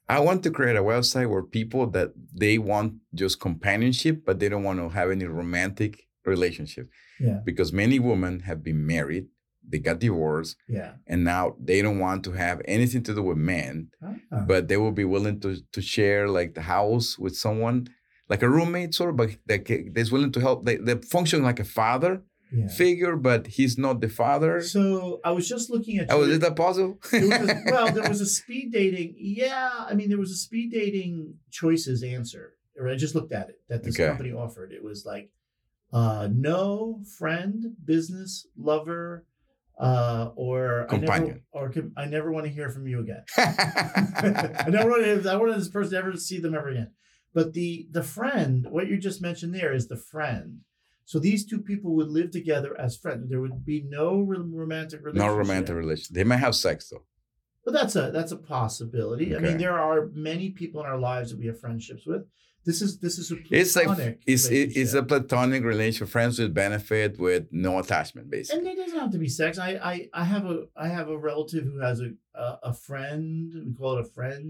I 0.09 0.19
want 0.21 0.41
to 0.43 0.49
create 0.49 0.75
a 0.75 0.81
website 0.81 1.29
where 1.29 1.43
people 1.43 1.85
that 1.91 2.13
they 2.33 2.57
want 2.57 2.93
just 3.13 3.39
companionship, 3.39 4.25
but 4.25 4.39
they 4.39 4.49
don't 4.49 4.63
want 4.63 4.79
to 4.79 4.89
have 4.89 5.11
any 5.11 5.25
romantic 5.25 6.07
relationship 6.25 6.89
yeah, 7.19 7.41
because 7.45 7.71
many 7.71 7.99
women 7.99 8.39
have 8.39 8.63
been 8.63 8.87
married, 8.87 9.27
they 9.69 9.79
got 9.79 9.99
divorced, 9.99 10.55
yeah. 10.67 10.93
and 11.11 11.23
now 11.23 11.55
they 11.67 11.81
don't 11.81 11.99
want 11.99 12.23
to 12.25 12.31
have 12.31 12.61
anything 12.65 13.03
to 13.03 13.13
do 13.13 13.21
with 13.23 13.37
men, 13.37 13.89
Ah. 14.01 14.45
but 14.47 14.67
they 14.67 14.77
will 14.77 14.93
be 15.01 15.05
willing 15.15 15.39
to 15.41 15.49
to 15.75 15.81
share 15.81 16.23
like 16.37 16.53
the 16.53 16.61
house 16.77 17.07
with 17.19 17.35
someone." 17.35 17.87
Like 18.29 18.43
a 18.43 18.49
roommate, 18.49 18.93
sort 18.93 19.11
of, 19.11 19.15
but 19.21 19.29
that 19.49 19.61
that's 19.95 20.11
willing 20.11 20.33
to 20.33 20.41
help. 20.41 20.65
They, 20.65 20.75
they 20.75 20.95
function 20.95 21.43
like 21.49 21.61
a 21.61 21.69
father, 21.81 22.13
Yeah. 22.51 22.67
figure, 22.83 23.15
but 23.29 23.41
he's 23.57 23.77
not 23.85 24.01
the 24.01 24.09
father. 24.23 24.53
So 24.61 25.21
I 25.23 25.31
was 25.37 25.47
just 25.53 25.69
looking 25.73 25.95
at. 25.99 26.11
oh, 26.11 26.23
is 26.23 26.35
it 26.37 26.43
a 26.43 26.51
puzzle? 26.63 26.91
A- 27.13 27.63
well, 27.73 27.89
there 27.95 28.09
was 28.13 28.19
a 28.19 28.25
speed 28.39 28.67
dating. 28.73 29.15
Yeah, 29.17 29.71
I 29.89 29.93
mean, 29.97 30.09
there 30.09 30.17
was 30.25 30.31
a 30.31 30.41
speed 30.47 30.71
dating 30.71 31.35
choices 31.51 32.03
answer. 32.03 32.45
Or 32.77 32.89
I 32.93 32.95
just 33.05 33.15
looked 33.15 33.31
at 33.39 33.47
it 33.49 33.57
that 33.69 33.83
this 33.83 33.95
Okay. 33.95 34.07
company 34.09 34.31
offered. 34.33 34.69
It 34.77 34.83
was 34.83 34.99
like, 35.05 35.31
uh, 35.93 36.27
no 36.31 37.01
friend, 37.17 37.77
business, 37.93 38.45
lover, 38.57 39.25
uh, 39.79 40.31
or 40.35 40.87
I 40.89 40.97
never, 40.97 41.41
or 41.51 41.73
I 41.95 42.05
never 42.05 42.31
want 42.31 42.45
to 42.45 42.51
hear 42.51 42.69
from 42.69 42.87
you 42.87 42.99
again. 42.99 43.23
I 43.37 44.65
never 44.69 44.89
want 44.89 45.03
to. 45.03 45.31
I 45.31 45.35
want 45.35 45.55
this 45.55 45.69
person 45.69 45.95
ever 45.95 46.11
to 46.11 46.19
see 46.19 46.39
them 46.39 46.55
ever 46.55 46.69
again. 46.69 46.91
But 47.33 47.53
the 47.53 47.87
the 47.91 48.03
friend, 48.03 48.65
what 48.69 48.87
you 48.87 48.97
just 48.97 49.21
mentioned 49.21 49.53
there, 49.53 49.73
is 49.73 49.87
the 49.87 49.97
friend. 49.97 50.61
So 51.05 51.19
these 51.19 51.45
two 51.45 51.59
people 51.59 51.95
would 51.95 52.09
live 52.09 52.31
together 52.31 52.75
as 52.79 52.97
friends. 52.97 53.29
There 53.29 53.39
would 53.39 53.63
be 53.65 53.85
no 53.87 54.19
romantic 54.19 55.01
relationship. 55.01 55.31
no 55.31 55.37
romantic 55.37 55.75
relation. 55.75 56.13
They 56.13 56.23
might 56.25 56.37
have 56.37 56.55
sex 56.55 56.89
though. 56.89 57.05
But 57.63 57.73
that's 57.73 57.95
a 57.95 58.11
that's 58.11 58.31
a 58.31 58.37
possibility. 58.37 59.35
I 59.35 59.39
mean, 59.39 59.57
there 59.57 59.77
are 59.77 60.09
many 60.13 60.49
people 60.49 60.81
in 60.81 60.87
our 60.87 60.97
lives 60.97 61.29
that 61.29 61.39
we 61.39 61.47
have 61.47 61.59
friendships 61.59 62.05
with. 62.05 62.23
This 62.67 62.81
is 62.81 62.99
this 62.99 63.17
is 63.17 63.31
a 63.31 63.37
It's 63.49 63.75
like 63.77 63.87
platonic 63.87 64.21
it's 64.27 64.45
it's 64.47 64.53
a 64.93 65.01
relationship. 65.01 65.07
platonic 65.07 65.63
relation, 65.63 66.05
friends 66.05 66.37
with 66.37 66.53
benefit, 66.53 67.17
with 67.17 67.43
no 67.49 67.79
attachment, 67.79 68.29
basically. 68.29 68.59
and 68.59 68.67
it 68.67 68.75
doesn't 68.81 68.99
have 68.99 69.11
to 69.11 69.17
be 69.25 69.29
sex. 69.29 69.57
I 69.57 69.71
I, 69.91 69.95
I 70.21 70.23
have 70.33 70.45
a 70.45 70.57
I 70.75 70.89
have 70.97 71.07
a 71.07 71.17
relative 71.17 71.63
who 71.63 71.79
has 71.79 72.01
a, 72.01 72.09
a 72.35 72.59
a 72.71 72.73
friend. 72.73 73.53
We 73.65 73.73
call 73.73 73.97
it 73.97 74.01
a 74.01 74.11
friend 74.17 74.43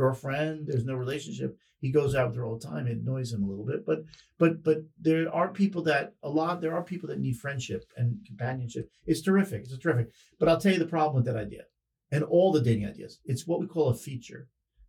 girlfriend. 0.00 0.68
There's 0.68 0.84
no 0.84 0.94
relationship. 0.94 1.50
He 1.80 1.90
goes 1.90 2.14
out 2.14 2.28
with 2.28 2.36
her 2.36 2.44
all 2.44 2.58
the 2.58 2.68
time. 2.72 2.86
It 2.86 2.98
annoys 2.98 3.32
him 3.32 3.42
a 3.42 3.50
little 3.50 3.66
bit, 3.72 3.80
but 3.84 4.04
but 4.38 4.52
but 4.62 4.78
there 5.06 5.22
are 5.34 5.48
people 5.62 5.82
that 5.90 6.14
a 6.22 6.30
lot. 6.30 6.60
There 6.60 6.76
are 6.76 6.84
people 6.92 7.08
that 7.08 7.18
need 7.18 7.36
friendship 7.38 7.82
and 7.96 8.24
companionship. 8.24 8.88
It's 9.04 9.22
terrific. 9.28 9.62
It's 9.62 9.76
terrific. 9.78 10.08
But 10.38 10.48
I'll 10.48 10.60
tell 10.60 10.72
you 10.74 10.78
the 10.78 10.86
problem 10.96 11.16
with 11.16 11.26
that 11.26 11.44
idea, 11.46 11.64
and 12.12 12.22
all 12.22 12.52
the 12.52 12.60
dating 12.60 12.86
ideas. 12.86 13.18
It's 13.24 13.48
what 13.48 13.58
we 13.60 13.66
call 13.66 13.88
a 13.88 13.94
feature. 14.08 14.42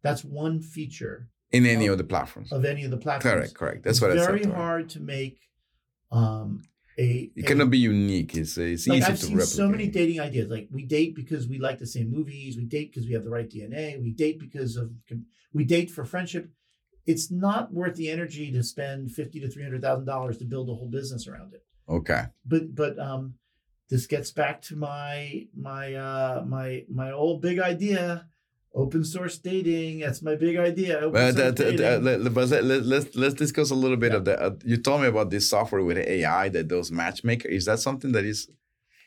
That's 0.04 0.24
one 0.24 0.62
feature 0.62 1.30
In 1.52 1.66
any 1.66 1.88
of 1.88 1.98
the 1.98 2.04
platforms. 2.04 2.52
of 2.52 2.64
any 2.66 2.84
of 2.86 2.92
the 2.92 2.98
platforms. 2.98 3.34
Correct, 3.36 3.54
correct. 3.56 3.84
That's 3.84 3.98
it's 3.98 4.02
what 4.02 4.12
I 4.12 4.18
said. 4.18 4.26
very 4.26 4.44
hard 4.44 4.90
to 4.92 5.00
make 5.00 5.40
um 6.12 6.62
a 6.98 7.32
It 7.36 7.44
a- 7.44 7.48
cannot 7.48 7.70
be 7.70 7.78
unique. 7.80 8.36
It's 8.36 8.58
it's 8.58 8.88
like 8.88 8.98
easy 9.00 9.08
I've 9.12 9.20
to 9.20 9.26
seen 9.26 9.36
replicate. 9.38 9.56
so 9.56 9.70
many 9.70 9.88
dating 9.88 10.20
ideas. 10.20 10.50
Like 10.50 10.68
we 10.72 10.84
date 10.86 11.16
because 11.16 11.48
we 11.48 11.58
like 11.60 11.80
the 11.80 11.88
same 11.88 12.12
movies. 12.12 12.58
We 12.58 12.66
date 12.66 12.92
because 12.92 13.08
we 13.08 13.14
have 13.14 13.24
the 13.24 13.30
right 13.32 13.50
DNA. 13.50 14.02
We 14.02 14.12
date 14.12 14.40
because 14.40 14.76
of 14.76 14.92
we 15.54 15.64
date 15.64 15.90
for 15.92 16.04
friendship. 16.06 16.50
It's 17.06 17.32
not 17.32 17.74
worth 17.74 17.96
the 17.96 18.10
energy 18.12 18.52
to 18.52 18.62
spend 18.62 19.12
fifty 19.12 19.40
to 19.40 19.50
three 19.50 19.64
hundred 19.64 19.82
thousand 19.82 20.06
dollars 20.06 20.38
to 20.40 20.46
build 20.46 20.70
a 20.70 20.74
whole 20.76 20.90
business 20.90 21.28
around 21.28 21.54
it. 21.54 21.64
Okay. 21.88 22.24
But 22.46 22.76
but 22.76 23.00
um, 23.00 23.36
this 23.90 24.06
gets 24.06 24.30
back 24.32 24.62
to 24.64 24.76
my 24.76 25.48
my 25.56 25.94
uh 25.96 26.44
my 26.48 26.86
my 26.92 27.12
old 27.12 27.42
big 27.42 27.60
idea, 27.60 28.28
open 28.76 29.04
source 29.04 29.38
dating. 29.38 30.00
That's 30.00 30.22
my 30.22 30.36
big 30.36 30.58
idea. 30.58 30.98
Open 31.00 31.12
But, 31.12 31.40
uh, 31.40 31.52
t- 31.52 31.64
t- 31.64 31.78
dating. 31.78 31.86
uh, 31.86 32.00
let, 32.20 32.34
but 32.34 32.50
let, 32.50 32.64
let, 32.64 32.86
let's 32.86 33.16
let's 33.16 33.34
discuss 33.34 33.72
a 33.72 33.76
little 33.76 33.98
bit 33.98 34.12
Yeah. 34.12 34.18
of 34.18 34.26
that. 34.26 34.40
Uh, 34.42 34.52
you 34.64 34.78
told 34.78 35.02
me 35.02 35.08
about 35.08 35.30
this 35.30 35.50
software 35.50 35.84
with 35.84 35.98
AI 35.98 36.50
that 36.50 36.68
does 36.68 36.92
matchmaker. 36.92 37.48
Is 37.48 37.66
that 37.66 37.80
something 37.80 38.12
that 38.14 38.26
is 38.26 38.48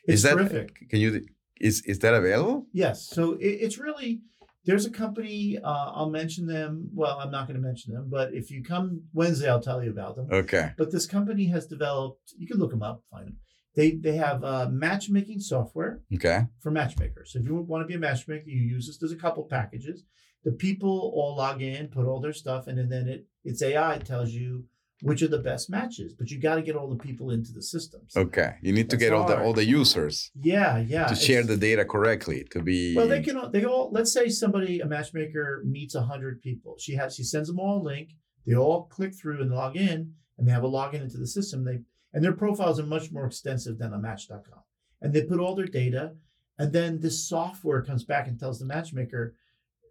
it's 0.05 0.15
is 0.15 0.23
that 0.23 0.35
terrific. 0.37 0.89
can 0.89 0.99
you 0.99 1.25
is 1.61 1.81
is 1.85 1.99
that 1.99 2.13
available? 2.13 2.67
Yes. 2.73 3.07
So 3.09 3.33
it, 3.33 3.45
it's 3.65 3.77
really 3.77 4.21
there's 4.65 4.85
a 4.85 4.89
company. 4.91 5.57
Uh, 5.61 5.91
I'll 5.95 6.09
mention 6.09 6.45
them. 6.47 6.89
Well, 6.93 7.19
I'm 7.19 7.31
not 7.31 7.47
going 7.47 7.59
to 7.61 7.65
mention 7.65 7.93
them, 7.93 8.07
but 8.09 8.33
if 8.33 8.49
you 8.51 8.63
come 8.63 9.03
Wednesday, 9.13 9.49
I'll 9.49 9.61
tell 9.61 9.83
you 9.83 9.91
about 9.91 10.15
them. 10.15 10.27
Okay. 10.31 10.71
But 10.77 10.91
this 10.91 11.05
company 11.05 11.45
has 11.47 11.67
developed. 11.67 12.33
You 12.37 12.47
can 12.47 12.57
look 12.57 12.71
them 12.71 12.81
up, 12.83 13.03
find 13.11 13.27
them. 13.27 13.37
They 13.75 13.91
they 13.91 14.15
have 14.17 14.43
uh, 14.43 14.69
matchmaking 14.71 15.39
software 15.39 16.01
Okay. 16.13 16.41
for 16.59 16.71
matchmakers. 16.71 17.33
So 17.33 17.39
if 17.39 17.45
you 17.45 17.55
want 17.55 17.83
to 17.83 17.87
be 17.87 17.95
a 17.95 17.99
matchmaker, 17.99 18.47
you 18.47 18.61
use 18.61 18.87
this. 18.87 18.97
There's 18.99 19.11
a 19.11 19.15
couple 19.17 19.43
packages. 19.45 20.03
The 20.43 20.51
people 20.51 21.11
all 21.15 21.35
log 21.37 21.61
in, 21.61 21.87
put 21.87 22.05
all 22.05 22.19
their 22.19 22.33
stuff 22.33 22.67
in, 22.67 22.77
and 22.77 22.91
then 22.91 23.07
it 23.07 23.25
it's 23.43 23.61
AI 23.61 23.97
tells 23.99 24.31
you 24.31 24.65
which 25.01 25.21
are 25.21 25.27
the 25.27 25.39
best 25.39 25.69
matches. 25.69 26.13
But 26.13 26.29
you 26.31 26.39
got 26.39 26.55
to 26.55 26.61
get 26.61 26.75
all 26.77 26.89
the 26.89 26.95
people 27.07 27.31
into 27.31 27.51
the 27.51 27.61
systems. 27.63 28.15
Okay. 28.15 28.55
You 28.61 28.71
need 28.71 28.89
to 28.91 28.95
get 28.97 29.11
all 29.11 29.25
the 29.25 29.37
all 29.41 29.53
the 29.53 29.65
users 29.65 30.31
Yeah, 30.39 30.77
yeah. 30.77 31.07
to 31.07 31.15
share 31.15 31.43
the 31.43 31.57
data 31.57 31.83
correctly 31.83 32.45
to 32.51 32.61
be 32.61 32.95
Well, 32.95 33.07
they 33.07 33.21
can. 33.23 33.37
all- 33.37 33.49
They 33.49 33.65
all. 33.65 33.89
Let's 33.91 34.13
say 34.13 34.29
somebody, 34.29 34.79
a 34.81 34.85
matchmaker, 34.85 35.63
meets 35.65 35.95
a 35.95 36.03
hundred 36.03 36.41
people. 36.41 36.75
She 36.77 36.93
has. 36.95 37.15
She 37.15 37.23
sends 37.23 37.47
them 37.49 37.59
all 37.59 37.81
a 37.81 37.83
link. 37.83 38.09
They 38.45 38.55
all 38.55 38.83
click 38.85 39.13
through 39.15 39.41
and 39.41 39.49
log 39.51 39.75
in, 39.77 40.13
and 40.37 40.47
they 40.47 40.51
have 40.51 40.63
a 40.63 40.69
login 40.69 41.01
into 41.01 41.17
the 41.17 41.27
system. 41.27 41.63
They 41.63 41.79
and 42.13 42.23
their 42.23 42.33
profiles 42.33 42.79
are 42.79 42.85
much 42.85 43.11
more 43.11 43.25
extensive 43.25 43.77
than 43.77 43.93
a 43.93 43.97
Match.com. 43.97 44.63
And 45.01 45.13
they 45.13 45.23
put 45.23 45.39
all 45.39 45.55
their 45.55 45.65
data, 45.65 46.13
and 46.57 46.71
then 46.71 46.99
this 46.99 47.27
software 47.27 47.81
comes 47.81 48.03
back 48.03 48.27
and 48.27 48.39
tells 48.39 48.59
the 48.59 48.65
matchmaker, 48.65 49.35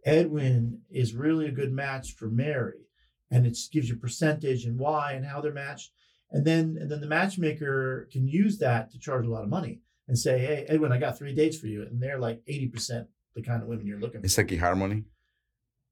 Edwin 0.04 0.80
is 0.90 1.14
really 1.14 1.46
a 1.46 1.52
good 1.52 1.72
match 1.72 2.14
for 2.14 2.28
Mary, 2.28 2.86
and 3.30 3.46
it 3.46 3.58
gives 3.72 3.88
you 3.88 3.96
percentage 3.96 4.64
and 4.64 4.78
why 4.78 5.12
and 5.12 5.24
how 5.24 5.40
they're 5.40 5.52
matched. 5.52 5.92
And 6.30 6.44
then 6.44 6.78
and 6.80 6.90
then 6.90 7.00
the 7.00 7.06
matchmaker 7.06 8.08
can 8.10 8.26
use 8.26 8.58
that 8.58 8.90
to 8.92 8.98
charge 8.98 9.26
a 9.26 9.30
lot 9.30 9.42
of 9.42 9.50
money 9.50 9.80
and 10.08 10.18
say, 10.18 10.38
"Hey, 10.38 10.64
Edwin, 10.68 10.92
I 10.92 10.98
got 10.98 11.18
three 11.18 11.34
dates 11.34 11.58
for 11.58 11.66
you," 11.66 11.82
and 11.82 12.02
they're 12.02 12.18
like 12.18 12.40
eighty 12.46 12.68
percent 12.68 13.08
the 13.34 13.42
kind 13.42 13.62
of 13.62 13.68
women 13.68 13.86
you're 13.86 14.00
looking 14.00 14.20
for. 14.20 14.26
it's 14.26 14.38
like 14.38 14.48
eHarmony. 14.48 15.04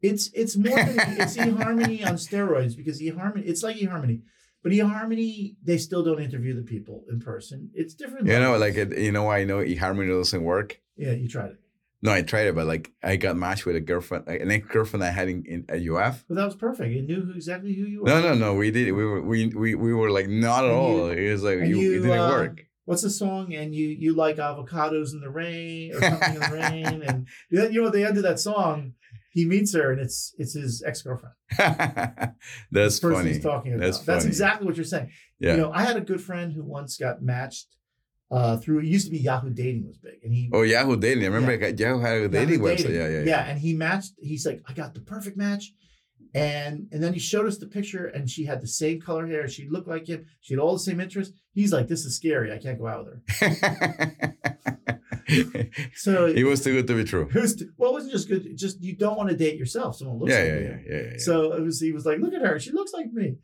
It's 0.00 0.30
it's 0.32 0.56
more 0.56 0.76
than 0.76 1.20
it's 1.20 1.36
eHarmony 1.36 2.06
on 2.06 2.14
steroids 2.14 2.76
because 2.76 3.00
eHarmony 3.00 3.42
it's 3.46 3.62
like 3.62 3.76
eHarmony, 3.76 4.22
but 4.62 4.72
eHarmony 4.72 5.56
they 5.62 5.78
still 5.78 6.02
don't 6.02 6.20
interview 6.22 6.54
the 6.54 6.62
people 6.62 7.04
in 7.10 7.20
person. 7.20 7.70
It's 7.74 7.94
different. 7.94 8.26
You 8.26 8.38
know, 8.38 8.56
like 8.58 8.74
it, 8.74 8.96
you 8.98 9.12
know 9.12 9.24
why 9.24 9.38
I 9.40 9.44
know 9.44 9.58
eHarmony 9.58 10.08
doesn't 10.08 10.42
work? 10.42 10.80
yeah, 10.96 11.12
you 11.12 11.28
tried 11.28 11.50
it, 11.52 11.60
No, 12.02 12.12
I 12.12 12.22
tried 12.22 12.46
it, 12.48 12.54
but 12.54 12.66
like 12.66 12.92
I 13.02 13.16
got 13.16 13.36
matched 13.36 13.64
with 13.66 13.76
a 13.76 13.80
girlfriend, 13.80 14.26
like, 14.26 14.40
an 14.40 14.50
ex 14.50 14.66
girlfriend 14.68 15.02
I 15.04 15.10
had 15.10 15.28
in, 15.28 15.44
in 15.46 15.64
at 15.68 15.80
UF. 15.88 16.24
but 16.28 16.34
that 16.36 16.44
was 16.44 16.56
perfect. 16.56 16.94
It 16.94 17.06
knew 17.06 17.32
exactly 17.34 17.72
who 17.74 17.84
you 17.86 18.00
were. 18.02 18.08
No, 18.08 18.20
no, 18.20 18.34
no. 18.34 18.54
We 18.54 18.70
did. 18.70 18.92
We 18.92 19.04
were 19.04 19.22
we 19.22 19.46
we, 19.48 19.74
we 19.74 19.94
were 19.94 20.10
like 20.10 20.28
not 20.28 20.64
at 20.64 20.70
And 20.70 20.78
all. 20.78 21.14
you- 21.14 21.28
it 21.28 21.32
was 21.32 21.42
like 21.42 21.58
you, 21.60 21.76
you, 21.78 21.98
it 21.98 22.02
didn't 22.02 22.18
uh, 22.18 22.28
work. 22.28 22.66
What's 22.86 23.02
the 23.02 23.10
song? 23.10 23.54
And 23.54 23.74
you 23.74 23.86
you 23.88 24.14
like 24.14 24.36
avocados 24.36 25.12
in 25.12 25.20
the 25.20 25.30
rain 25.30 25.94
or 25.94 26.00
something 26.10 26.34
in 26.34 26.40
the 26.40 26.50
rain, 26.52 27.02
and 27.02 27.26
you 27.50 27.58
know, 27.60 27.68
you 27.68 27.80
know 27.82 27.86
at 27.88 27.92
the 27.92 28.04
end 28.04 28.16
of 28.16 28.24
that 28.24 28.40
song, 28.40 28.94
he 29.30 29.44
meets 29.44 29.74
her 29.74 29.92
and 29.92 30.00
it's 30.00 30.34
it's 30.38 30.54
his 30.54 30.82
ex 30.84 31.02
girlfriend. 31.02 31.34
That's 32.70 32.98
funny. 32.98 33.32
he's 33.32 33.42
talking 33.42 33.74
about. 33.74 33.84
That's 33.84 33.98
That's, 34.00 34.24
exactly 34.24 34.66
what 34.66 34.76
you're 34.76 34.84
saying. 34.84 35.10
Yeah. 35.38 35.52
You 35.52 35.56
know, 35.58 35.72
I 35.72 35.82
had 35.82 35.96
a 35.96 36.00
good 36.00 36.20
friend 36.20 36.52
who 36.52 36.64
once 36.64 36.96
got 36.96 37.22
matched 37.22 37.76
uh, 38.30 38.56
through. 38.56 38.80
It 38.80 38.86
used 38.86 39.06
to 39.06 39.10
be 39.10 39.18
Yahoo 39.18 39.50
Dating 39.50 39.86
was 39.86 39.98
big, 39.98 40.18
and 40.24 40.32
he 40.32 40.50
oh, 40.52 40.62
Yahoo 40.62 40.96
Dating. 40.96 41.24
I 41.24 41.26
remember 41.28 41.52
Yeah. 41.52 41.90
Yahoo 41.90 42.00
had 42.00 42.16
a 42.22 42.28
dating 42.28 42.60
website. 42.60 42.94
Yeah, 42.94 43.08
yeah, 43.08 43.22
yeah. 43.22 43.44
and 43.44 43.58
he 43.58 43.74
matched. 43.74 44.12
He's 44.18 44.44
like, 44.44 44.62
I 44.68 44.72
got 44.72 44.94
the 44.94 45.00
perfect 45.00 45.36
match, 45.36 45.72
and 46.34 46.88
and 46.90 47.02
then 47.02 47.12
he 47.12 47.20
showed 47.20 47.46
us 47.46 47.58
the 47.58 47.66
picture, 47.66 48.06
and 48.06 48.28
she 48.28 48.44
had 48.44 48.60
the 48.60 48.68
same 48.68 49.00
color 49.00 49.26
hair. 49.26 49.48
She 49.48 49.68
looked 49.68 49.88
like 49.88 50.08
him. 50.08 50.26
She 50.40 50.54
had 50.54 50.60
all 50.60 50.72
the 50.72 50.80
same 50.80 51.00
interests. 51.00 51.34
He's 51.52 51.72
like, 51.72 51.86
this 51.86 52.04
is 52.04 52.16
scary. 52.16 52.52
I 52.52 52.58
can't 52.58 52.78
go 52.78 52.88
out 52.88 53.06
with 53.06 53.40
her. 53.40 54.36
So 55.94 56.26
it 56.26 56.44
was 56.44 56.62
too 56.64 56.72
good 56.74 56.86
to 56.88 56.94
be 56.96 57.04
true. 57.04 57.28
it 57.34 57.40
was 57.40 57.62
well, 57.76 57.90
it 57.90 57.94
wasn't 57.94 58.12
just 58.12 58.28
good. 58.28 58.56
Just 58.56 58.82
you 58.82 58.96
don't 58.96 59.16
want 59.16 59.28
to 59.30 59.36
date 59.36 59.56
yourself. 59.58 59.96
Someone 59.96 60.18
looks 60.18 60.32
Yeah, 60.32 60.38
like 60.40 60.48
yeah, 60.48 60.54
you. 60.58 60.62
yeah, 60.88 60.96
yeah, 60.96 61.02
yeah. 61.12 61.18
So 61.18 61.52
it 61.52 61.62
was. 61.62 61.80
He 61.80 61.92
was 61.92 62.04
like, 62.06 62.18
"Look 62.18 62.34
at 62.34 62.42
her. 62.42 62.58
She 62.58 62.72
looks 62.72 62.92
like 62.92 63.12
me." 63.12 63.36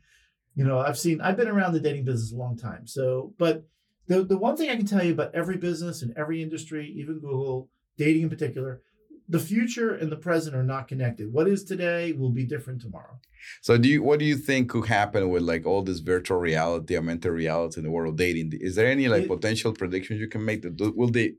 You 0.55 0.63
know, 0.65 0.79
I've 0.79 0.97
seen. 0.97 1.21
I've 1.21 1.37
been 1.37 1.47
around 1.47 1.73
the 1.73 1.79
dating 1.79 2.05
business 2.05 2.31
a 2.33 2.35
long 2.35 2.57
time. 2.57 2.87
So, 2.87 3.33
but 3.37 3.65
the 4.07 4.23
the 4.23 4.37
one 4.37 4.55
thing 4.57 4.69
I 4.69 4.75
can 4.75 4.85
tell 4.85 5.03
you 5.03 5.13
about 5.13 5.35
every 5.35 5.57
business 5.57 6.01
and 6.01 6.13
every 6.17 6.41
industry, 6.41 6.91
even 6.97 7.15
Google, 7.19 7.69
dating 7.97 8.23
in 8.23 8.29
particular, 8.29 8.81
the 9.29 9.39
future 9.39 9.93
and 9.93 10.11
the 10.11 10.15
present 10.15 10.55
are 10.55 10.63
not 10.63 10.87
connected. 10.87 11.31
What 11.31 11.47
is 11.47 11.63
today 11.63 12.13
will 12.13 12.31
be 12.31 12.45
different 12.45 12.81
tomorrow. 12.81 13.19
So 13.61 13.77
do 13.77 13.87
you 13.87 14.01
what 14.01 14.17
do 14.19 14.25
you 14.25 14.35
think 14.35 14.69
could 14.71 14.87
happen 14.87 15.29
with 15.29 15.43
like 15.43 15.65
all 15.65 15.83
this 15.83 15.99
virtual 15.99 16.39
reality, 16.39 16.97
augmented 16.97 17.31
reality 17.31 17.79
in 17.79 17.83
the 17.85 17.91
world 17.91 18.13
of 18.13 18.17
dating? 18.17 18.51
Is 18.59 18.75
there 18.75 18.87
any 18.87 19.07
like 19.07 19.23
It- 19.23 19.27
potential 19.29 19.73
predictions 19.73 20.19
you 20.19 20.27
can 20.27 20.43
make 20.43 20.63
that 20.63 20.75
do- 20.75 20.93
will 20.95 21.09
they 21.11 21.33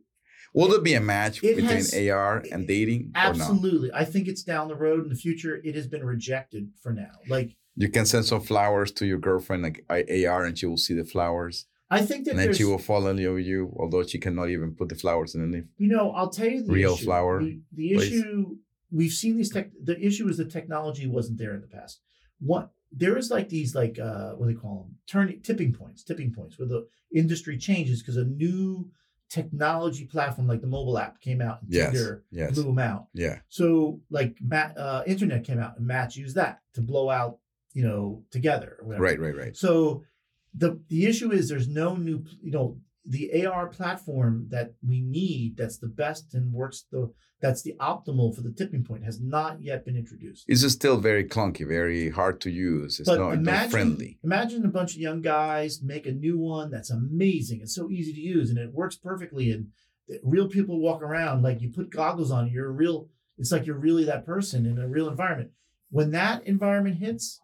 will 0.55 0.69
there 0.69 0.81
be 0.81 0.95
a 0.95 1.01
match 1.01 1.43
It 1.43 1.57
between 1.57 1.77
has- 1.77 1.95
AR 1.95 2.45
and 2.53 2.67
dating 2.67 3.13
or 3.15 3.21
not? 3.23 3.27
Absolutely, 3.41 3.91
I 3.93 4.05
think 4.05 4.29
it's 4.29 4.43
down 4.43 4.69
the 4.69 4.75
road 4.77 5.03
in 5.05 5.09
the 5.09 5.15
future. 5.15 5.61
It 5.65 5.75
has 5.75 5.87
been 5.87 6.05
rejected 6.05 6.71
for 6.83 6.93
now. 6.93 7.13
Like 7.29 7.57
You 7.77 7.89
can 7.89 8.07
send 8.07 8.25
some 8.25 8.41
flowers 8.41 8.91
to 8.93 9.07
your 9.07 9.19
girlfriend 9.19 9.63
like 9.63 9.85
AR 9.89 10.45
and 10.45 10.59
she 10.59 10.67
will 10.67 10.77
see 10.77 10.95
the 10.95 11.05
flowers 11.05 11.67
I 11.91 12.03
think 12.05 12.25
that 12.27 12.33
and 12.33 12.39
then 12.41 12.53
she 12.55 12.65
will 12.65 12.77
fall 12.79 13.07
in 13.09 13.17
love 13.25 13.35
with 13.37 13.47
you, 13.47 13.75
although 13.79 14.03
she 14.03 14.19
cannot 14.19 14.51
even 14.51 14.75
put 14.75 14.89
the 14.91 14.95
flowers 14.95 15.35
in 15.35 15.41
the 15.43 15.57
leaf. 15.57 15.65
you 15.79 15.89
know, 15.89 16.11
I'll 16.13 16.29
tell 16.29 16.47
you 16.55 16.63
the 16.63 16.73
Real 16.73 16.93
issue. 16.95 17.05
flower, 17.07 17.41
The, 17.43 17.61
the 17.73 17.93
issue 17.95 18.57
we've 18.91 19.13
seen 19.13 19.37
these 19.39 19.51
tech. 19.51 19.71
The 19.83 19.99
issue 20.09 20.29
is 20.29 20.37
the 20.37 20.45
technology 20.45 21.07
wasn't 21.07 21.39
there 21.39 21.55
in 21.55 21.63
the 21.63 21.67
past. 21.67 22.01
What 22.41 22.71
there 22.93 23.17
is 23.17 23.31
like 23.31 23.49
these 23.49 23.75
like 23.75 23.99
uh 23.99 24.33
what 24.37 24.49
do 24.49 24.53
they 24.55 24.61
call 24.61 24.77
them 24.83 24.97
turning 25.07 25.41
tipping 25.41 25.73
points, 25.73 26.03
tipping 26.05 26.31
points 26.33 26.59
where 26.59 26.69
the 26.69 26.87
industry 27.15 27.57
changes 27.57 28.01
because 28.03 28.17
a 28.19 28.25
new 28.25 28.91
technology 29.29 30.05
platform 30.07 30.47
like 30.49 30.61
the 30.61 30.67
mobile 30.67 30.99
app 30.99 31.21
came 31.21 31.41
out 31.41 31.63
and 31.63 31.73
Yes. 31.73 31.93
Tinder 31.93 32.25
Yes. 32.31 32.55
blew 32.55 32.65
them 32.65 32.79
out. 32.79 33.09
Yeah. 33.13 33.41
So 33.49 34.01
like 34.11 34.37
Matt, 34.41 34.77
uh, 34.77 35.03
internet 35.07 35.45
came 35.45 35.59
out 35.59 35.77
and 35.77 35.87
Match 35.87 36.17
used 36.17 36.37
that 36.37 36.61
to 36.75 36.81
blow 36.81 37.11
out, 37.11 37.39
you 37.73 37.83
know, 37.83 38.25
together. 38.31 38.79
Right, 38.83 39.19
right, 39.21 39.37
right. 39.37 39.57
So 39.57 40.05
the 40.55 40.81
the 40.89 41.05
issue 41.07 41.31
is 41.31 41.49
there's 41.49 41.69
no 41.69 41.95
new 41.97 42.25
you 42.43 42.51
know 42.51 42.79
the 43.09 43.47
AR 43.47 43.67
platform 43.69 44.47
that 44.51 44.75
we 44.87 45.01
need 45.01 45.57
that's 45.57 45.79
the 45.79 45.89
best 45.89 46.35
and 46.35 46.53
works 46.53 46.85
the 46.93 47.11
that's 47.41 47.63
the 47.63 47.75
optimal 47.81 48.35
for 48.35 48.43
the 48.43 48.51
tipping 48.53 48.85
point 48.85 49.05
has 49.05 49.21
not 49.21 49.63
yet 49.63 49.85
been 49.85 49.97
introduced. 49.97 50.45
It's 50.49 50.67
still 50.73 50.99
very 50.99 51.25
clunky, 51.25 51.67
very 51.67 52.11
hard 52.11 52.41
to 52.43 52.51
use. 52.51 52.99
It's 52.99 53.09
But 53.09 53.21
not, 53.21 53.35
imagine, 53.35 53.71
friendly. 53.71 54.19
imagine 54.25 54.65
a 54.65 54.69
bunch 54.69 54.95
of 54.95 55.01
young 55.01 55.23
guys 55.23 55.81
make 55.81 56.07
a 56.07 56.13
new 56.13 56.37
one 56.37 56.69
that's 56.71 56.91
amazing. 56.91 57.61
It's 57.63 57.75
so 57.77 57.91
easy 57.91 58.13
to 58.13 58.21
use 58.21 58.51
and 58.51 58.59
it 58.59 58.73
works 58.75 58.97
perfectly. 58.97 59.53
And 59.53 59.69
the 60.09 60.19
real 60.25 60.49
people 60.49 60.81
walk 60.81 61.01
around 61.01 61.43
like 61.43 61.61
you 61.63 61.71
put 61.71 61.91
goggles 61.91 62.33
on, 62.33 62.51
you're 62.51 62.69
a 62.69 62.73
real. 62.73 63.09
It's 63.39 63.53
like 63.53 63.67
you're 63.67 63.79
really 63.79 64.05
that 64.05 64.27
person 64.27 64.67
in 64.67 64.77
a 64.79 64.89
real 64.89 65.09
environment. 65.09 65.53
When 65.91 66.11
that 66.11 66.45
environment 66.45 66.97
hits, 66.99 67.41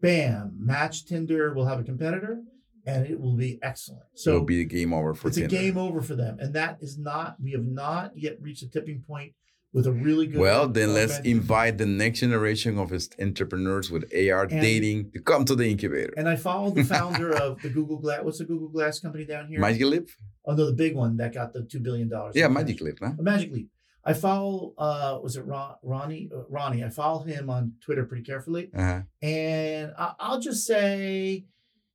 bam, 0.00 0.56
Match 0.58 1.04
Tinder 1.06 1.54
will 1.54 1.66
have 1.66 1.78
a 1.78 1.84
competitor, 1.84 2.42
and 2.86 3.06
it 3.06 3.20
will 3.20 3.36
be 3.36 3.58
excellent. 3.62 4.02
So 4.14 4.30
It'll 4.30 4.44
be 4.44 4.60
a 4.60 4.64
game 4.64 4.92
over 4.92 5.14
for 5.14 5.28
it's 5.28 5.36
Tinder. 5.36 5.54
a 5.54 5.58
game 5.58 5.76
over 5.78 6.00
for 6.02 6.14
them, 6.16 6.38
and 6.40 6.54
that 6.54 6.78
is 6.80 6.98
not. 6.98 7.36
We 7.42 7.52
have 7.52 7.64
not 7.64 8.12
yet 8.16 8.36
reached 8.40 8.62
a 8.62 8.68
tipping 8.68 9.02
point 9.06 9.32
with 9.72 9.86
a 9.86 9.92
really 9.92 10.26
good. 10.26 10.40
Well, 10.40 10.66
then 10.68 10.94
let's 10.94 11.18
invite 11.20 11.78
the 11.78 11.86
next 11.86 12.20
generation 12.20 12.78
of 12.78 12.92
entrepreneurs 13.20 13.90
with 13.90 14.04
AR 14.12 14.42
And- 14.42 14.60
dating 14.60 15.12
to 15.12 15.20
come 15.20 15.44
to 15.44 15.54
the 15.54 15.66
incubator. 15.68 16.12
And 16.16 16.28
I 16.28 16.36
follow 16.36 16.70
the 16.70 16.82
founder 16.84 17.32
of 17.44 17.60
the 17.62 17.68
Google 17.68 17.98
Glass. 17.98 18.24
What's 18.24 18.38
the 18.38 18.44
Google 18.46 18.68
Glass 18.68 18.98
company 19.00 19.24
down 19.24 19.46
here? 19.48 19.60
Magic 19.60 19.84
Leap? 19.86 20.08
Oh 20.44 20.54
no, 20.54 20.66
the 20.66 20.72
big 20.72 20.96
one 20.96 21.16
that 21.18 21.32
got 21.34 21.52
the 21.52 21.62
two 21.62 21.80
billion 21.80 22.08
dollars. 22.08 22.34
Yeah, 22.34 22.48
Magic 22.48 22.80
Leap, 22.80 22.98
huh? 23.00 23.12
Magic 23.18 23.52
Leap. 23.52 23.68
I 24.02 24.14
follow. 24.14 24.72
Uh, 24.78 25.18
was 25.22 25.36
it 25.36 25.44
Ron, 25.44 25.74
Ronnie? 25.82 26.30
Uh, 26.34 26.44
Ronnie. 26.48 26.82
I 26.82 26.88
follow 26.88 27.22
him 27.22 27.50
on 27.50 27.74
Twitter 27.84 28.04
pretty 28.06 28.24
carefully, 28.24 28.70
Uh-huh. 28.74 29.02
and 29.20 29.92
I, 29.98 30.14
I'll 30.18 30.40
just 30.40 30.66
say 30.66 31.44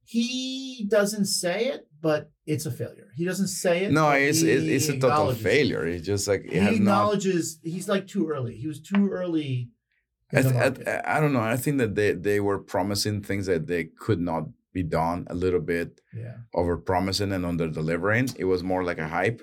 he 0.06 0.86
doesn't 0.90 1.26
say 1.26 1.66
it, 1.66 1.88
but 2.00 2.32
it's 2.46 2.66
a 2.66 2.72
failure. 2.72 3.10
He 3.16 3.26
doesn't 3.26 3.48
say 3.48 3.86
it. 3.86 3.92
No, 3.92 4.12
it's 4.12 4.44
it's, 4.44 4.88
a 4.88 5.00
total 5.00 5.34
failure. 5.34 5.86
It's 5.86 6.06
just 6.06 6.28
like 6.28 6.46
it 6.46 6.54
He 6.54 6.58
has 6.60 6.68
not. 6.68 6.76
acknowledges 6.76 7.60
he's 7.64 7.90
like 7.90 8.08
too 8.08 8.30
early. 8.30 8.56
He 8.56 8.68
was 8.68 8.82
too 8.82 9.10
early. 9.10 9.70
I, 10.32 10.40
in 10.40 10.44
the 10.48 10.72
th- 10.72 10.88
I, 10.88 11.18
I 11.18 11.20
don't 11.20 11.34
know. 11.34 11.42
I 11.42 11.58
think 11.58 11.80
that 11.80 11.96
they, 11.96 12.12
they 12.14 12.40
were 12.40 12.60
promising 12.60 13.22
things 13.22 13.48
that 13.48 13.68
they 13.68 13.86
could 13.86 14.20
not 14.20 14.44
be 14.74 14.84
done. 14.84 15.26
A 15.30 15.36
little 15.36 15.60
bit 15.60 16.02
yeah. 16.14 16.36
over 16.54 16.78
promising 16.78 17.32
and 17.32 17.46
under 17.46 17.68
delivering. 17.68 18.30
It 18.38 18.46
was 18.46 18.64
more 18.64 18.84
like 18.84 19.00
a 19.00 19.08
hype. 19.08 19.42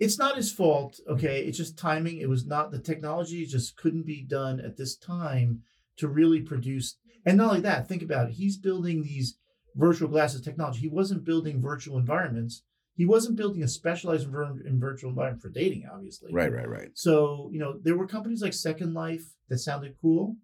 it's 0.00 0.18
not 0.18 0.36
his 0.36 0.50
fault 0.52 0.98
okay 1.08 1.44
it's 1.44 1.58
just 1.58 1.78
timing 1.78 2.18
it 2.18 2.28
was 2.28 2.44
not 2.44 2.72
the 2.72 2.78
technology 2.78 3.46
just 3.46 3.76
couldn't 3.76 4.04
be 4.04 4.20
done 4.22 4.58
at 4.58 4.76
this 4.76 4.96
time 4.96 5.60
to 5.96 6.08
really 6.08 6.40
produce 6.40 6.96
and 7.24 7.36
not 7.36 7.50
only 7.50 7.60
that 7.60 7.86
think 7.86 8.02
about 8.02 8.28
it 8.28 8.32
he's 8.32 8.56
building 8.56 9.02
these 9.02 9.38
virtual 9.76 10.08
glasses 10.08 10.40
technology 10.40 10.80
he 10.80 10.88
wasn't 10.88 11.24
building 11.24 11.60
virtual 11.60 11.98
environments 11.98 12.62
he 12.94 13.06
wasn't 13.06 13.36
building 13.36 13.62
a 13.62 13.68
specialized 13.68 14.26
in 14.66 14.78
virtual 14.78 15.10
environment 15.10 15.40
for 15.42 15.48
dating 15.48 15.84
obviously 15.92 16.32
Right, 16.32 16.52
right, 16.52 16.68
right. 16.68 16.90
so 16.94 17.48
you 17.52 17.58
know 17.58 17.78
there 17.82 17.96
were 17.96 18.06
companies 18.06 18.42
like 18.42 18.52
second 18.54 18.92
life 18.94 19.24
that 19.48 19.58
sounded 19.58 19.96
cool 20.00 20.36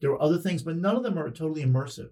there 0.00 0.10
were 0.10 0.20
other 0.20 0.38
things 0.38 0.62
but 0.62 0.76
none 0.76 0.96
of 0.96 1.02
them 1.04 1.18
are 1.18 1.30
totally 1.30 1.64
immersive 1.64 2.10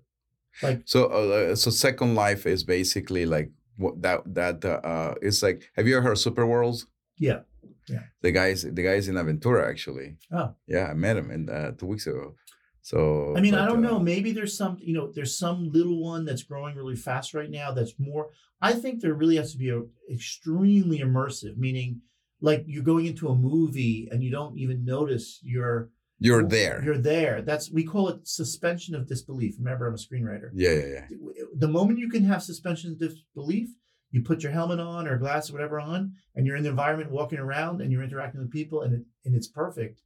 like 0.63 0.83
So, 0.85 1.07
uh, 1.07 1.55
so 1.55 1.71
Second 1.71 2.15
Life 2.17 2.45
is 2.45 2.65
basically 2.65 3.25
like 3.25 3.53
what 3.77 4.03
that 4.03 4.35
that 4.35 4.65
uh, 4.65 4.81
uh, 4.85 5.15
it's 5.23 5.43
like. 5.45 5.71
Have 5.77 5.87
you 5.87 5.97
ever 5.97 6.03
heard 6.03 6.13
of 6.13 6.19
Super 6.19 6.45
Worlds? 6.45 6.87
Yeah. 7.19 7.41
Yeah 7.89 8.03
The 8.21 8.33
guys, 8.33 8.63
the 8.63 8.83
guys 8.83 9.07
in 9.09 9.15
Aventura 9.15 9.69
actually. 9.69 10.17
Oh. 10.33 10.55
yeah, 10.67 10.89
I 10.91 10.95
met 10.95 11.17
him 11.17 11.31
in 11.31 11.49
uh, 11.49 11.71
two 11.79 11.87
weeks 11.87 12.07
ago. 12.07 12.35
So 12.83 13.35
I 13.37 13.41
mean, 13.41 13.55
I 13.55 13.67
don't 13.67 13.85
uh, 13.85 13.91
know. 13.91 13.99
Maybe 13.99 14.33
there's 14.33 14.57
some, 14.57 14.79
you 14.81 14.95
know, 14.95 15.13
there's 15.13 15.39
some 15.39 15.71
little 15.71 16.03
one 16.03 16.25
that's 16.25 16.43
growing 16.43 16.77
really 16.77 16.97
fast 16.97 17.35
right 17.35 17.51
now. 17.51 17.73
That's 17.73 17.95
more. 17.99 18.31
I 18.61 18.73
think 18.73 19.01
there 19.01 19.15
really 19.15 19.37
has 19.37 19.53
to 19.53 19.59
be 19.59 19.71
a 19.71 19.83
extremely 20.13 21.01
immersive, 21.01 21.57
meaning 21.57 22.01
like 22.41 22.65
you're 22.67 22.83
going 22.83 23.07
into 23.07 23.29
a 23.29 23.35
movie 23.35 24.09
and 24.11 24.23
you 24.23 24.31
don't 24.31 24.59
even 24.59 24.85
notice 24.85 25.41
you're 25.43 25.91
You're 26.23 26.47
there. 26.47 26.83
You're 26.85 26.99
there. 26.99 27.43
That's 27.43 27.71
we 27.73 27.85
call 27.85 28.09
it 28.09 28.29
suspension 28.29 28.95
of 28.95 29.09
disbelief. 29.09 29.55
Remember, 29.59 29.87
I'm 29.87 29.95
a 29.95 29.97
screenwriter. 29.97 30.51
yeah, 30.55 30.73
yeah, 30.73 31.07
yeah. 31.11 31.45
The 31.57 31.69
moment 31.69 31.99
you 31.99 32.11
can 32.11 32.25
have 32.25 32.43
suspension 32.43 32.93
of 32.93 32.99
disbelief, 32.99 33.71
you 34.11 34.23
put 34.23 34.43
your 34.43 34.53
helmet 34.53 34.81
on 34.81 35.09
or 35.09 35.17
glass 35.17 35.49
or 35.49 35.55
whatever 35.55 35.81
on, 35.81 36.13
and 36.35 36.47
you're 36.47 36.57
in 36.57 36.63
the 36.63 36.71
environment, 36.71 37.11
walking 37.11 37.39
around, 37.39 37.81
and 37.81 37.91
you're 37.91 38.03
interacting 38.03 38.41
with 38.41 38.51
people, 38.51 38.83
and 38.83 38.95
it, 38.95 39.03
and 39.25 39.35
it's 39.35 39.49
perfect. 39.49 40.01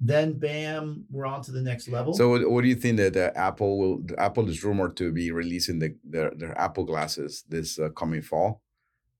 Then, 0.00 0.38
bam, 0.38 1.06
we're 1.10 1.24
on 1.26 1.42
to 1.42 1.52
the 1.52 1.62
next 1.62 1.88
level. 1.88 2.12
So, 2.14 2.28
what, 2.30 2.50
what 2.50 2.62
do 2.62 2.68
you 2.68 2.74
think 2.74 2.96
that 2.98 3.16
uh, 3.16 3.30
Apple 3.34 3.78
will? 3.78 4.02
Apple 4.18 4.48
is 4.48 4.62
rumored 4.62 4.96
to 4.98 5.12
be 5.12 5.30
releasing 5.30 5.78
the 5.78 5.96
their, 6.04 6.30
their 6.36 6.58
Apple 6.58 6.84
glasses 6.84 7.44
this 7.48 7.78
uh, 7.78 7.88
coming 7.90 8.22
fall, 8.22 8.62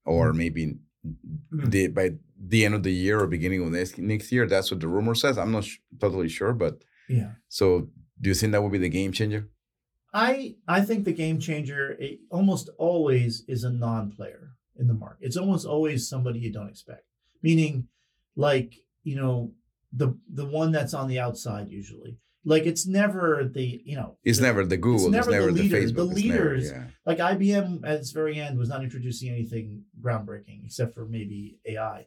or 0.04 0.32
Mm. 0.32 0.36
maybe 0.36 0.64
Mm. 1.06 1.70
the 1.70 1.88
by 1.88 2.10
the 2.38 2.64
end 2.64 2.74
of 2.74 2.82
the 2.82 2.92
year 2.92 3.20
or 3.20 3.26
beginning 3.26 3.62
of 3.62 3.70
next 3.70 3.98
next 3.98 4.32
year. 4.32 4.46
That's 4.46 4.70
what 4.70 4.80
the 4.80 4.88
rumor 4.88 5.14
says. 5.14 5.36
I'm 5.38 5.52
not 5.52 5.64
sh- 5.64 5.78
totally 6.00 6.28
sure, 6.30 6.52
but 6.54 6.82
yeah. 7.10 7.32
so 7.48 7.88
do 8.20 8.28
you 8.30 8.34
think 8.34 8.52
that 8.52 8.62
would 8.62 8.72
be 8.72 8.78
the 8.78 8.88
game 8.88 9.12
changer? 9.12 9.48
I 10.14 10.56
I 10.66 10.80
think 10.80 11.04
the 11.04 11.12
game 11.12 11.38
changer 11.40 11.92
it 11.98 12.20
almost 12.30 12.70
always 12.78 13.44
is 13.48 13.64
a 13.64 13.70
non-player 13.70 14.50
in 14.76 14.86
the 14.86 14.94
market. 14.94 15.26
It's 15.26 15.36
almost 15.36 15.66
always 15.66 16.08
somebody 16.08 16.38
you 16.38 16.52
don't 16.52 16.68
expect. 16.70 17.04
Meaning, 17.42 17.88
like 18.36 18.74
you 19.02 19.16
know, 19.16 19.52
the 19.94 20.18
the 20.32 20.46
one 20.46 20.72
that's 20.72 20.94
on 20.94 21.08
the 21.08 21.20
outside 21.20 21.68
usually. 21.68 22.18
Like 22.44 22.64
it's 22.64 22.86
never 22.86 23.44
the 23.52 23.80
you 23.84 23.96
know. 23.96 24.18
It's 24.24 24.38
the- 24.38 24.44
never 24.44 24.64
the 24.64 24.76
Google. 24.76 25.06
It's 25.06 25.12
never 25.12 25.30
never, 25.30 25.46
the 25.46 25.52
the, 25.52 25.62
leaders. 25.62 25.92
The 25.92 26.02
Facebook. 26.02 26.10
it's 26.12 26.24
never- 26.24 26.44
leaders- 26.54 26.70
yeah. 26.70 26.84
like 27.06 27.18
IBM 27.18 27.80
at 27.84 27.94
its 28.00 28.10
very 28.10 28.38
end 28.40 28.58
was 28.58 28.68
not 28.68 28.82
introducing 28.84 29.30
anything 29.30 29.84
groundbreaking 30.02 30.64
except 30.64 30.94
for 30.94 31.06
maybe 31.06 31.58
AI, 31.66 32.06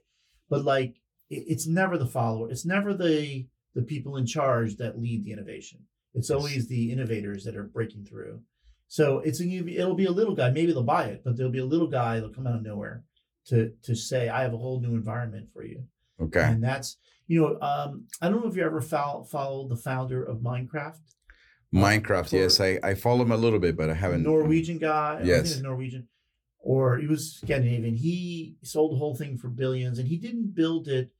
but 0.50 0.64
like 0.64 0.96
it, 1.30 1.44
it's 1.48 1.66
never 1.68 1.98
the 1.98 2.06
follower. 2.06 2.50
It's 2.52 2.66
never 2.66 2.94
the 2.94 3.48
the 3.74 3.82
people 3.84 4.18
in 4.18 4.26
charge 4.26 4.78
that 4.78 5.00
lead 5.00 5.24
the 5.24 5.32
innovation. 5.32 5.80
It's 6.14 6.30
always 6.32 6.68
the 6.68 6.92
innovators 6.92 7.44
that 7.44 7.56
are 7.56 7.64
breaking 7.64 8.06
through. 8.06 8.42
So 8.88 9.20
it's 9.20 9.40
a, 9.42 9.46
it'll 9.46 9.94
be 9.96 10.06
a 10.06 10.12
little 10.12 10.34
guy. 10.34 10.50
Maybe 10.50 10.72
they'll 10.72 10.82
buy 10.84 11.06
it, 11.06 11.22
but 11.24 11.36
there'll 11.36 11.52
be 11.52 11.60
a 11.60 11.66
little 11.66 11.88
guy 11.88 12.16
that'll 12.16 12.34
come 12.34 12.48
out 12.48 12.56
of 12.56 12.64
nowhere 12.64 13.04
to 13.48 13.72
to 13.84 13.96
say, 13.96 14.30
"I 14.30 14.42
have 14.44 14.54
a 14.54 14.58
whole 14.58 14.80
new 14.82 14.94
environment 14.96 15.50
for 15.54 15.64
you." 15.64 15.84
Okay. 16.22 16.44
And 16.44 16.64
that's 16.64 16.98
you 17.28 17.42
know, 17.42 17.60
um, 17.62 18.06
I 18.22 18.30
don't 18.30 18.42
know 18.44 18.50
if 18.50 18.56
you 18.56 18.64
ever 18.64 18.82
follow 18.82 19.24
follow 19.24 19.68
the 19.68 19.76
founder 19.76 20.24
of 20.24 20.38
Minecraft. 20.40 21.00
Minecraft. 21.74 22.30
for- 22.30 22.36
Yes, 22.38 22.60
I 22.60 22.80
I 22.84 22.96
follow 22.96 23.24
him 23.24 23.32
a 23.32 23.38
little 23.38 23.60
bit, 23.60 23.76
but 23.78 23.90
I 23.90 23.94
haven't. 23.94 24.24
Norwegian 24.24 24.78
guy. 24.78 25.14
I 25.16 25.18
think 25.18 25.28
Yes. 25.28 25.60
Norwegian. 25.62 26.08
Or 26.60 26.98
he 26.98 27.08
was 27.08 27.34
Scandinavian. 27.36 27.96
He 27.96 28.58
sold 28.64 28.92
the 28.94 28.98
whole 28.98 29.16
thing 29.16 29.38
for 29.38 29.48
billions 29.50 30.00
and 30.00 30.08
he 30.08 30.18
didn't 30.18 30.54
build 30.56 30.88
it. 30.88 31.12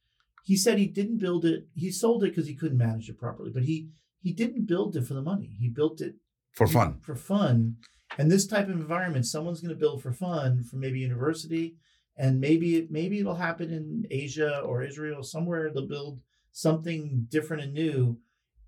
He 0.44 0.56
said 0.58 0.78
he 0.78 0.88
didn't 0.88 1.18
build 1.20 1.46
it. 1.46 1.68
He 1.74 1.92
sold 1.92 2.24
it 2.24 2.30
because 2.30 2.48
he 2.48 2.56
couldn't 2.56 2.78
manage 2.78 3.10
it 3.10 3.18
properly. 3.20 3.52
But 3.52 3.64
he 3.64 3.90
he 4.22 4.32
didn't 4.34 4.66
build 4.68 4.96
it 4.96 5.06
for 5.06 5.14
the 5.14 5.22
money. 5.22 5.56
He 5.60 5.70
built 5.70 6.02
it 6.02 6.16
for 6.54 6.68
fun. 6.68 7.00
For 7.02 7.16
fun. 7.16 7.78
And 8.18 8.32
this 8.32 8.48
type 8.48 8.66
of 8.70 8.76
environment, 8.76 9.26
someone's 9.26 9.60
going 9.62 9.74
to 9.76 9.80
build 9.80 10.02
for 10.02 10.12
fun 10.14 10.64
for 10.64 10.78
maybe 10.78 11.00
university. 11.00 11.76
And 12.18 12.40
maybe 12.40 12.78
it 12.78 12.92
maybe 12.92 13.20
it'll 13.20 13.36
happen 13.36 13.72
in 13.72 14.06
Asia 14.10 14.60
or 14.60 14.84
Israel, 14.84 15.22
somewhere 15.24 15.70
they'll 15.72 15.88
build 15.88 16.20
something 16.52 17.28
different 17.30 17.64
and 17.64 17.74
new. 17.74 18.20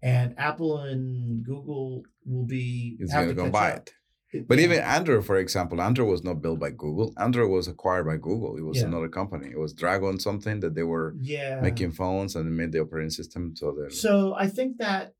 And 0.02 0.34
Apple 0.38 0.78
and 0.80 1.44
Google 1.44 2.04
will 2.26 2.46
be 2.46 2.98
have 3.02 3.10
gonna 3.10 3.28
to 3.30 3.34
go 3.34 3.50
buy 3.50 3.72
it. 3.72 3.94
It- 4.32 4.48
But 4.48 4.60
yeah. 4.60 4.66
even 4.66 4.80
Android, 4.80 5.26
for 5.26 5.38
example, 5.38 5.82
Android 5.82 6.08
was 6.08 6.24
not 6.24 6.42
built 6.44 6.60
by 6.60 6.70
Google. 6.70 7.12
Android 7.18 7.50
was 7.50 7.68
acquired 7.68 8.06
by 8.06 8.18
Google. 8.18 8.56
It 8.58 8.62
was 8.62 8.78
Yeah. 8.78 8.86
another 8.86 9.10
company. 9.10 9.48
It 9.50 9.58
was 9.58 9.74
Dragon 9.74 10.20
something 10.20 10.60
that 10.60 10.76
they 10.76 10.84
were 10.84 11.16
yeah 11.20 11.60
making 11.62 11.92
phones 11.94 12.36
and 12.36 12.56
made 12.56 12.72
the 12.72 12.80
operating 12.82 13.10
system. 13.10 13.56
So 13.56 13.76
so 13.90 14.34
i 14.36 14.48
think 14.48 14.78
that 14.78 15.16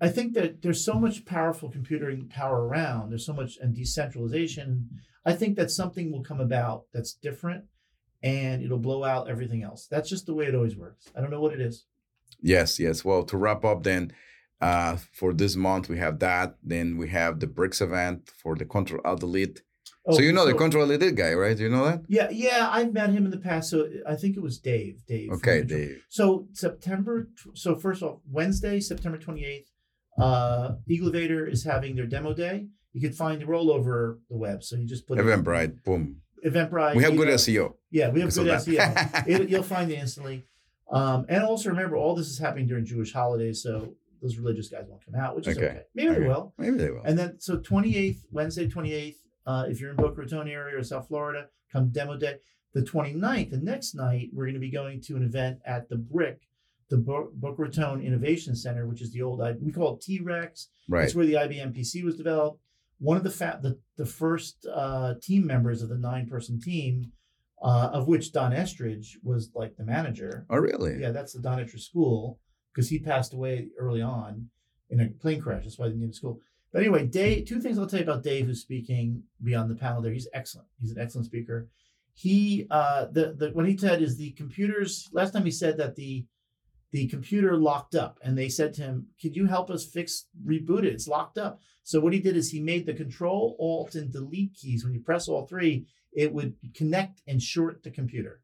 i 0.00 0.08
think 0.08 0.28
that 0.34 0.62
there's 0.62 0.84
so 0.84 0.94
much 1.04 1.24
powerful 1.24 1.68
computing 1.70 2.28
power 2.28 2.58
around 2.68 3.10
there's 3.10 3.26
so 3.26 3.32
much 3.42 3.52
and 3.62 3.74
decentralization 3.74 4.88
i 5.30 5.32
think 5.32 5.56
that 5.56 5.70
something 5.70 6.06
will 6.12 6.22
come 6.30 6.40
about 6.40 6.78
that's 6.94 7.12
different 7.14 7.64
and 8.22 8.62
it'll 8.62 8.78
blow 8.78 9.02
out 9.04 9.28
everything 9.28 9.62
else 9.62 9.86
that's 9.90 10.08
just 10.08 10.26
the 10.26 10.34
way 10.34 10.46
it 10.46 10.54
always 10.54 10.76
works 10.76 11.08
i 11.16 11.20
don't 11.20 11.30
know 11.30 11.40
what 11.40 11.52
it 11.54 11.60
is 11.60 11.86
yes, 12.40 12.80
yes. 12.80 13.04
Well, 13.04 13.22
to 13.24 13.36
wrap 13.36 13.64
up, 13.64 13.82
then 13.84 14.12
uh, 14.60 14.96
for 15.12 15.32
this 15.32 15.54
month 15.56 15.88
we 15.88 15.98
have 15.98 16.18
that. 16.20 16.56
Then 16.62 16.96
we 16.96 17.08
have 17.10 17.38
the 17.40 17.46
BRICS 17.46 17.80
event 17.82 18.30
for 18.42 18.56
the 18.56 18.64
Control 18.64 19.00
Alt 19.04 19.20
Delete. 19.20 19.62
Oh, 20.06 20.14
so 20.16 20.22
you 20.22 20.32
know 20.32 20.44
the 20.46 20.54
Control 20.54 20.86
Delete 20.88 21.14
guy, 21.14 21.34
right? 21.34 21.56
Do 21.56 21.62
you 21.64 21.68
know 21.68 21.84
that? 21.84 22.00
yeah 22.08 22.28
yeah 22.30 22.68
i've 22.72 22.92
met 22.92 23.10
him 23.10 23.24
in 23.26 23.30
the 23.30 23.38
past 23.38 23.70
so 23.70 23.88
i 24.08 24.16
think 24.16 24.36
it 24.36 24.42
was 24.42 24.58
dave 24.58 24.94
dave 25.06 25.30
Okay, 25.36 25.62
Dave. 25.62 26.02
So 26.08 26.48
September. 26.52 27.28
So 27.54 27.76
first 27.76 28.02
off, 28.02 28.18
Wednesday, 28.28 28.80
September 28.80 29.18
twenty 29.18 29.44
eighth, 29.44 29.70
uh, 30.18 30.72
Iglevator 30.90 31.48
is 31.48 31.62
having 31.64 31.94
their 31.96 32.06
demo 32.06 32.32
day. 32.34 32.66
You 32.92 33.00
can 33.00 33.12
find 33.12 33.40
the 33.40 33.46
roll 33.46 33.70
over 33.70 34.18
the 34.28 34.36
web. 34.36 34.64
So 34.64 34.76
you 34.76 34.86
just 34.86 35.06
put 35.06 35.18
it- 35.18 35.24
Eventbrite. 35.24 35.84
Boom. 35.84 36.21
Eventbrite. 36.44 36.96
We 36.96 37.02
have 37.02 37.16
good 37.16 37.28
Eagle- 37.28 37.38
SEO. 37.38 37.74
Yeah, 37.90 38.10
we 38.10 38.20
have 38.20 38.34
because 38.34 38.64
good. 38.64 38.76
SEO. 38.78 39.26
it, 39.28 39.48
you'll 39.48 39.62
find 39.62 39.90
it 39.90 39.98
instantly. 39.98 40.44
Um, 40.90 41.24
and 41.28 41.42
also 41.42 41.70
remember, 41.70 41.96
all 41.96 42.14
this 42.14 42.28
is 42.28 42.38
happening 42.38 42.66
during 42.66 42.84
Jewish 42.84 43.12
holidays, 43.12 43.62
so 43.62 43.94
those 44.20 44.36
religious 44.36 44.68
guys 44.68 44.84
won't 44.88 45.04
come 45.04 45.14
out, 45.14 45.34
which 45.36 45.46
is 45.48 45.56
Okay. 45.56 45.66
okay. 45.66 45.82
Maybe 45.94 46.14
they 46.14 46.20
will. 46.28 46.52
Maybe 46.58 46.76
they 46.76 46.90
will. 46.90 47.02
And 47.04 47.18
then 47.18 47.36
so 47.40 47.58
twenty 47.58 47.96
eighth, 47.96 48.24
Wednesday 48.30 48.68
twenty 48.68 48.92
eighth, 48.92 49.18
Uh, 49.46 49.64
if 49.68 49.80
you're 49.80 49.90
in 49.90 49.96
Boca 49.96 50.20
Raton 50.20 50.48
area 50.48 50.78
or 50.78 50.82
South 50.84 51.08
Florida, 51.08 51.48
come 51.72 51.88
demo 51.90 52.16
day. 52.16 52.36
The 52.74 52.80
29th, 52.80 53.50
the 53.50 53.58
next 53.58 53.94
night, 53.94 54.30
we're 54.32 54.44
going 54.46 54.54
to 54.54 54.60
be 54.60 54.70
going 54.70 55.02
to 55.02 55.16
an 55.16 55.22
event 55.24 55.58
at 55.66 55.90
the 55.90 55.96
BRIC, 55.96 56.40
the 56.88 56.96
Bo- 56.96 57.30
Boca 57.34 57.60
Raton 57.60 58.00
Innovation 58.00 58.56
Center, 58.56 58.86
which 58.86 59.02
is 59.02 59.12
the 59.12 59.20
old, 59.20 59.40
we 59.60 59.72
call 59.72 59.96
it 59.96 60.00
T-Rex. 60.00 60.68
Right. 60.88 61.04
It's 61.04 61.14
where 61.14 61.26
the 61.26 61.34
IBM 61.34 61.76
PC 61.76 62.02
was 62.02 62.16
developed. 62.16 62.60
One 63.02 63.16
of 63.16 63.24
the 63.24 63.30
fa- 63.30 63.58
the, 63.60 63.78
the 63.96 64.06
first 64.06 64.64
uh, 64.72 65.14
team 65.20 65.44
members 65.44 65.82
of 65.82 65.88
the 65.88 65.98
nine 65.98 66.28
person 66.28 66.60
team, 66.60 67.10
uh, 67.60 67.90
of 67.92 68.06
which 68.06 68.32
Don 68.32 68.52
Estridge 68.52 69.18
was 69.24 69.50
like 69.54 69.76
the 69.76 69.84
manager. 69.84 70.46
Oh, 70.48 70.58
really? 70.58 71.00
Yeah, 71.00 71.10
that's 71.10 71.32
the 71.32 71.42
Don 71.42 71.58
Estridge 71.58 71.84
School 71.84 72.38
because 72.72 72.88
he 72.88 72.98
passed 73.00 73.34
away 73.34 73.68
early 73.76 74.02
on 74.02 74.50
in 74.88 75.00
a 75.00 75.08
plane 75.08 75.40
crash. 75.40 75.64
That's 75.64 75.78
why 75.78 75.88
they 75.88 75.96
named 75.96 76.12
the 76.12 76.16
school. 76.16 76.40
But 76.72 76.82
anyway, 76.82 77.06
Dave. 77.06 77.46
Two 77.46 77.60
things 77.60 77.76
I'll 77.76 77.86
tell 77.86 77.98
you 77.98 78.04
about 78.04 78.22
Dave, 78.22 78.46
who's 78.46 78.62
speaking 78.62 79.24
beyond 79.42 79.70
the 79.70 79.74
panel. 79.74 80.00
There, 80.00 80.12
he's 80.12 80.28
excellent. 80.32 80.68
He's 80.80 80.92
an 80.92 81.02
excellent 81.02 81.26
speaker. 81.26 81.68
He 82.14 82.66
uh, 82.70 83.06
the 83.10 83.34
the 83.36 83.50
what 83.50 83.68
he 83.68 83.76
said 83.76 84.00
is 84.00 84.16
the 84.16 84.30
computers. 84.32 85.08
Last 85.12 85.32
time 85.32 85.44
he 85.44 85.50
said 85.50 85.76
that 85.78 85.96
the 85.96 86.24
the 86.92 87.08
computer 87.08 87.56
locked 87.56 87.94
up, 87.94 88.18
and 88.22 88.36
they 88.38 88.48
said 88.48 88.74
to 88.74 88.82
him, 88.82 89.08
"Could 89.20 89.34
you 89.34 89.46
help 89.46 89.70
us 89.70 89.84
fix 89.84 90.26
reboot 90.46 90.84
it? 90.84 90.92
It's 90.92 91.08
locked 91.08 91.38
up." 91.38 91.60
So 91.82 91.98
what 92.00 92.12
he 92.12 92.20
did 92.20 92.36
is 92.36 92.50
he 92.50 92.60
made 92.60 92.86
the 92.86 92.94
Control 92.94 93.56
Alt 93.58 93.94
and 93.96 94.12
Delete 94.12 94.54
keys. 94.54 94.84
When 94.84 94.94
you 94.94 95.00
press 95.00 95.26
all 95.26 95.46
three, 95.46 95.86
it 96.12 96.32
would 96.32 96.54
connect 96.74 97.22
and 97.26 97.42
short 97.42 97.82
the 97.82 97.90
computer, 97.90 98.40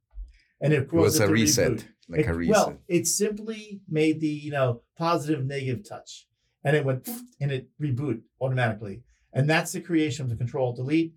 and 0.60 0.72
it, 0.72 0.84
It 0.84 0.92
was 0.92 1.20
it 1.20 1.28
a 1.28 1.32
reset, 1.32 1.72
reboot. 1.72 1.84
like 2.08 2.26
a 2.26 2.34
reset. 2.34 2.50
Well, 2.56 2.78
it 2.88 3.06
simply 3.06 3.82
made 3.88 4.20
the 4.20 4.28
you 4.28 4.50
know 4.50 4.82
positive 4.96 5.44
negative 5.44 5.86
touch, 5.88 6.26
and 6.64 6.74
it 6.74 6.84
went 6.84 7.08
and 7.40 7.52
it 7.52 7.68
reboot 7.80 8.22
automatically, 8.40 9.02
and 9.32 9.48
that's 9.48 9.72
the 9.72 9.80
creation 9.80 10.24
of 10.24 10.30
the 10.30 10.36
control 10.36 10.74
delete. 10.74 11.14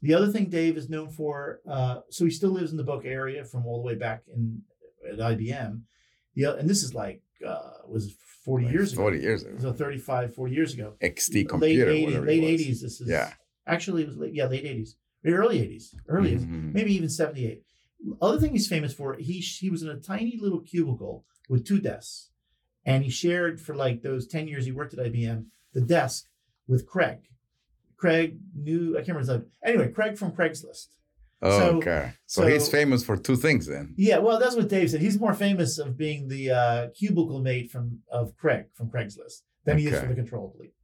The 0.00 0.14
other 0.14 0.30
thing 0.32 0.46
Dave 0.50 0.76
is 0.76 0.90
known 0.90 1.08
for, 1.10 1.60
uh, 1.68 2.00
so 2.10 2.24
he 2.24 2.30
still 2.30 2.50
lives 2.50 2.72
in 2.72 2.76
the 2.76 2.84
Boca 2.84 3.08
area 3.08 3.44
from 3.44 3.64
all 3.66 3.80
the 3.80 3.86
way 3.86 3.94
back 3.94 4.22
in 4.34 4.62
at 5.10 5.18
IBM. 5.18 5.82
The 6.34 6.56
and 6.56 6.68
this 6.68 6.82
is 6.82 6.94
like 6.94 7.22
uh, 7.46 7.70
was 7.88 8.14
forty 8.44 8.64
Like 8.66 8.74
years 8.74 8.92
ago, 8.92 9.02
40 9.02 9.20
years 9.20 9.42
ago. 9.42 9.56
so 9.58 9.72
35, 9.72 10.34
40 10.34 10.54
years 10.54 10.74
ago. 10.74 10.94
XT 11.02 11.48
computer. 11.48 11.86
late 11.90 12.08
80s, 12.08 12.26
late 12.26 12.44
eighties. 12.44 12.80
This 12.82 13.00
is 13.00 13.08
Yeah. 13.08 13.32
Actually, 13.66 14.02
it 14.02 14.08
was 14.08 14.16
late, 14.18 14.34
yeah, 14.34 14.46
late 14.46 14.64
eighties, 14.64 14.96
early 15.24 15.60
eighties, 15.60 15.94
early 16.08 16.32
80s 16.32 16.44
Mhm. 16.46 16.74
maybe 16.74 16.94
even 16.94 17.08
78. 17.08 17.62
Other 18.20 18.38
thing 18.38 18.52
he's 18.52 18.68
famous 18.68 18.92
for, 18.92 19.14
he 19.14 19.40
he 19.40 19.70
was 19.70 19.82
in 19.82 19.88
a 19.88 19.96
tiny 19.96 20.36
little 20.38 20.60
cubicle 20.60 21.24
with 21.48 21.64
two 21.64 21.80
desks. 21.80 22.30
And 22.84 23.02
he 23.04 23.10
shared 23.10 23.60
for 23.60 23.74
like 23.74 24.02
those 24.02 24.26
10 24.26 24.46
years 24.48 24.66
he 24.66 24.72
worked 24.72 24.92
at 24.92 25.00
IBM, 25.00 25.46
the 25.72 25.80
desk 25.80 26.28
with 26.68 26.86
Craig. 26.86 27.20
Craig 27.96 28.38
knew, 28.54 28.94
I 28.94 28.98
can't 28.98 29.16
remember 29.16 29.20
his 29.20 29.28
name. 29.40 29.50
Anyway, 29.64 29.88
Craig 29.90 30.18
from 30.18 30.32
Craigslist. 30.32 30.88
Oh, 31.46 31.58
So- 31.58 31.76
okay. 31.78 32.12
So, 32.26 32.46
he's 32.46 32.68
famous 32.68 33.04
for 33.04 33.16
two 33.16 33.36
things 33.36 33.66
then. 33.66 33.94
Yeah, 33.96 34.18
well, 34.18 34.38
that's 34.40 34.56
what 34.56 34.68
Dave 34.68 34.90
said. 34.90 35.00
He's 35.00 35.18
more 35.20 35.34
famous 35.34 35.78
of 35.78 35.96
being 35.96 36.20
the 36.28 36.50
uh, 36.50 36.88
cubicle 36.98 37.40
mate 37.40 37.70
from 37.70 38.00
of 38.10 38.36
Craig 38.36 38.64
from 38.74 38.86
Craigslist 38.90 39.42
than 39.64 39.78
he 39.78 39.86
is 39.86 40.00
for 40.00 40.08
the 40.08 40.14
control 40.22 40.52
delete. 40.56 40.74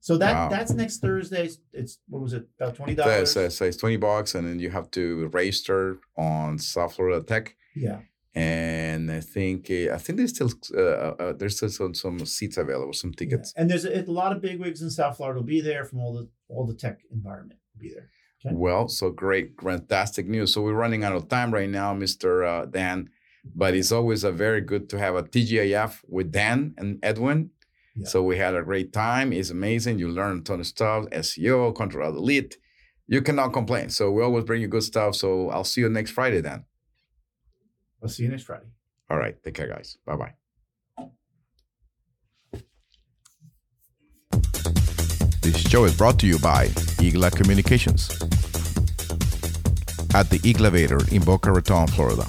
So 0.00 0.18
that 0.18 0.34
Wow. 0.34 0.48
that's 0.50 0.72
next 0.72 0.98
Thursday. 0.98 1.48
It's 1.72 1.98
what 2.10 2.20
was 2.22 2.32
it 2.34 2.44
about 2.60 2.74
twenty 2.76 2.94
So, 2.94 3.02
dollars? 3.04 3.30
so, 3.32 3.48
so 3.48 3.64
it's 3.64 3.78
20 3.78 3.96
bucks 3.96 4.34
and 4.34 4.46
then 4.46 4.58
you 4.58 4.68
have 4.70 4.90
to 4.98 5.28
register 5.28 5.98
on 6.18 6.58
South 6.58 6.94
Florida 6.96 7.22
Tech. 7.24 7.56
Yeah, 7.74 8.00
And 8.34 9.10
I 9.10 9.20
think 9.20 9.70
uh, 9.70 9.94
I 9.96 9.98
think 10.02 10.14
there's 10.18 10.34
still 10.36 10.50
uh, 10.76 10.80
uh, 11.22 11.32
there's 11.38 11.56
still 11.56 11.70
some, 11.70 11.94
some 11.94 12.18
seats 12.26 12.56
available, 12.58 12.92
some 12.92 13.10
Yeah. 13.12 13.20
tickets. 13.20 13.52
And 13.56 13.70
there's 13.70 13.86
a, 13.86 14.02
a 14.02 14.12
lot 14.22 14.30
of 14.34 14.42
bigwigs 14.42 14.82
in 14.82 14.90
South 14.90 15.16
Florida 15.16 15.38
will 15.40 15.46
be 15.46 15.62
there 15.70 15.84
from 15.88 15.98
all 16.00 16.12
the 16.18 16.28
all 16.52 16.66
the 16.66 16.74
tech 16.84 16.96
environment 17.10 17.58
will 17.72 17.80
be 17.80 17.92
there. 17.96 18.08
Okay. 18.46 18.54
Well, 18.54 18.88
so 18.88 19.10
great, 19.10 19.60
fantastic 19.60 20.26
news. 20.26 20.52
So 20.52 20.62
we're 20.62 20.74
running 20.74 21.04
out 21.04 21.14
of 21.14 21.28
time 21.28 21.52
right 21.52 21.68
now, 21.68 21.94
Mr. 21.94 22.46
Uh, 22.46 22.66
Dan, 22.66 23.08
but 23.54 23.74
it's 23.74 23.92
always 23.92 24.24
a 24.24 24.32
very 24.32 24.60
good 24.60 24.88
to 24.90 24.98
have 24.98 25.14
a 25.14 25.22
TGIF 25.22 26.00
with 26.08 26.30
Dan 26.30 26.74
and 26.76 26.98
Edwin. 27.02 27.50
Yeah. 27.96 28.06
So 28.06 28.22
we 28.22 28.36
had 28.36 28.54
a 28.54 28.62
great 28.62 28.92
time. 28.92 29.32
It's 29.32 29.50
amazing. 29.50 29.98
You 29.98 30.08
learn 30.08 30.38
a 30.38 30.40
ton 30.42 30.60
of 30.60 30.66
stuff, 30.66 31.06
SEO, 31.06 31.74
control 31.74 32.12
delete. 32.12 32.58
You 33.06 33.22
cannot 33.22 33.52
complain. 33.52 33.90
So 33.90 34.10
we 34.10 34.22
always 34.22 34.44
bring 34.44 34.60
you 34.60 34.68
good 34.68 34.82
stuff. 34.82 35.14
So 35.14 35.50
I'll 35.50 35.64
see 35.64 35.82
you 35.82 35.88
next 35.88 36.10
Friday 36.10 36.40
then. 36.40 36.64
I'll 38.02 38.08
see 38.08 38.24
you 38.24 38.28
next 38.28 38.44
Friday. 38.44 38.66
All 39.10 39.18
right. 39.18 39.42
Take 39.42 39.54
care, 39.54 39.68
guys. 39.68 39.98
Bye 40.04 40.16
bye. 40.16 40.43
This 45.44 45.60
show 45.60 45.84
is 45.84 45.94
brought 45.94 46.18
to 46.20 46.26
you 46.26 46.38
by 46.38 46.68
Igla 47.04 47.30
Communications 47.30 48.08
at 50.14 50.30
the 50.30 50.38
Iglevator 50.38 51.12
in 51.12 51.22
Boca 51.22 51.52
Raton, 51.52 51.86
Florida. 51.88 52.26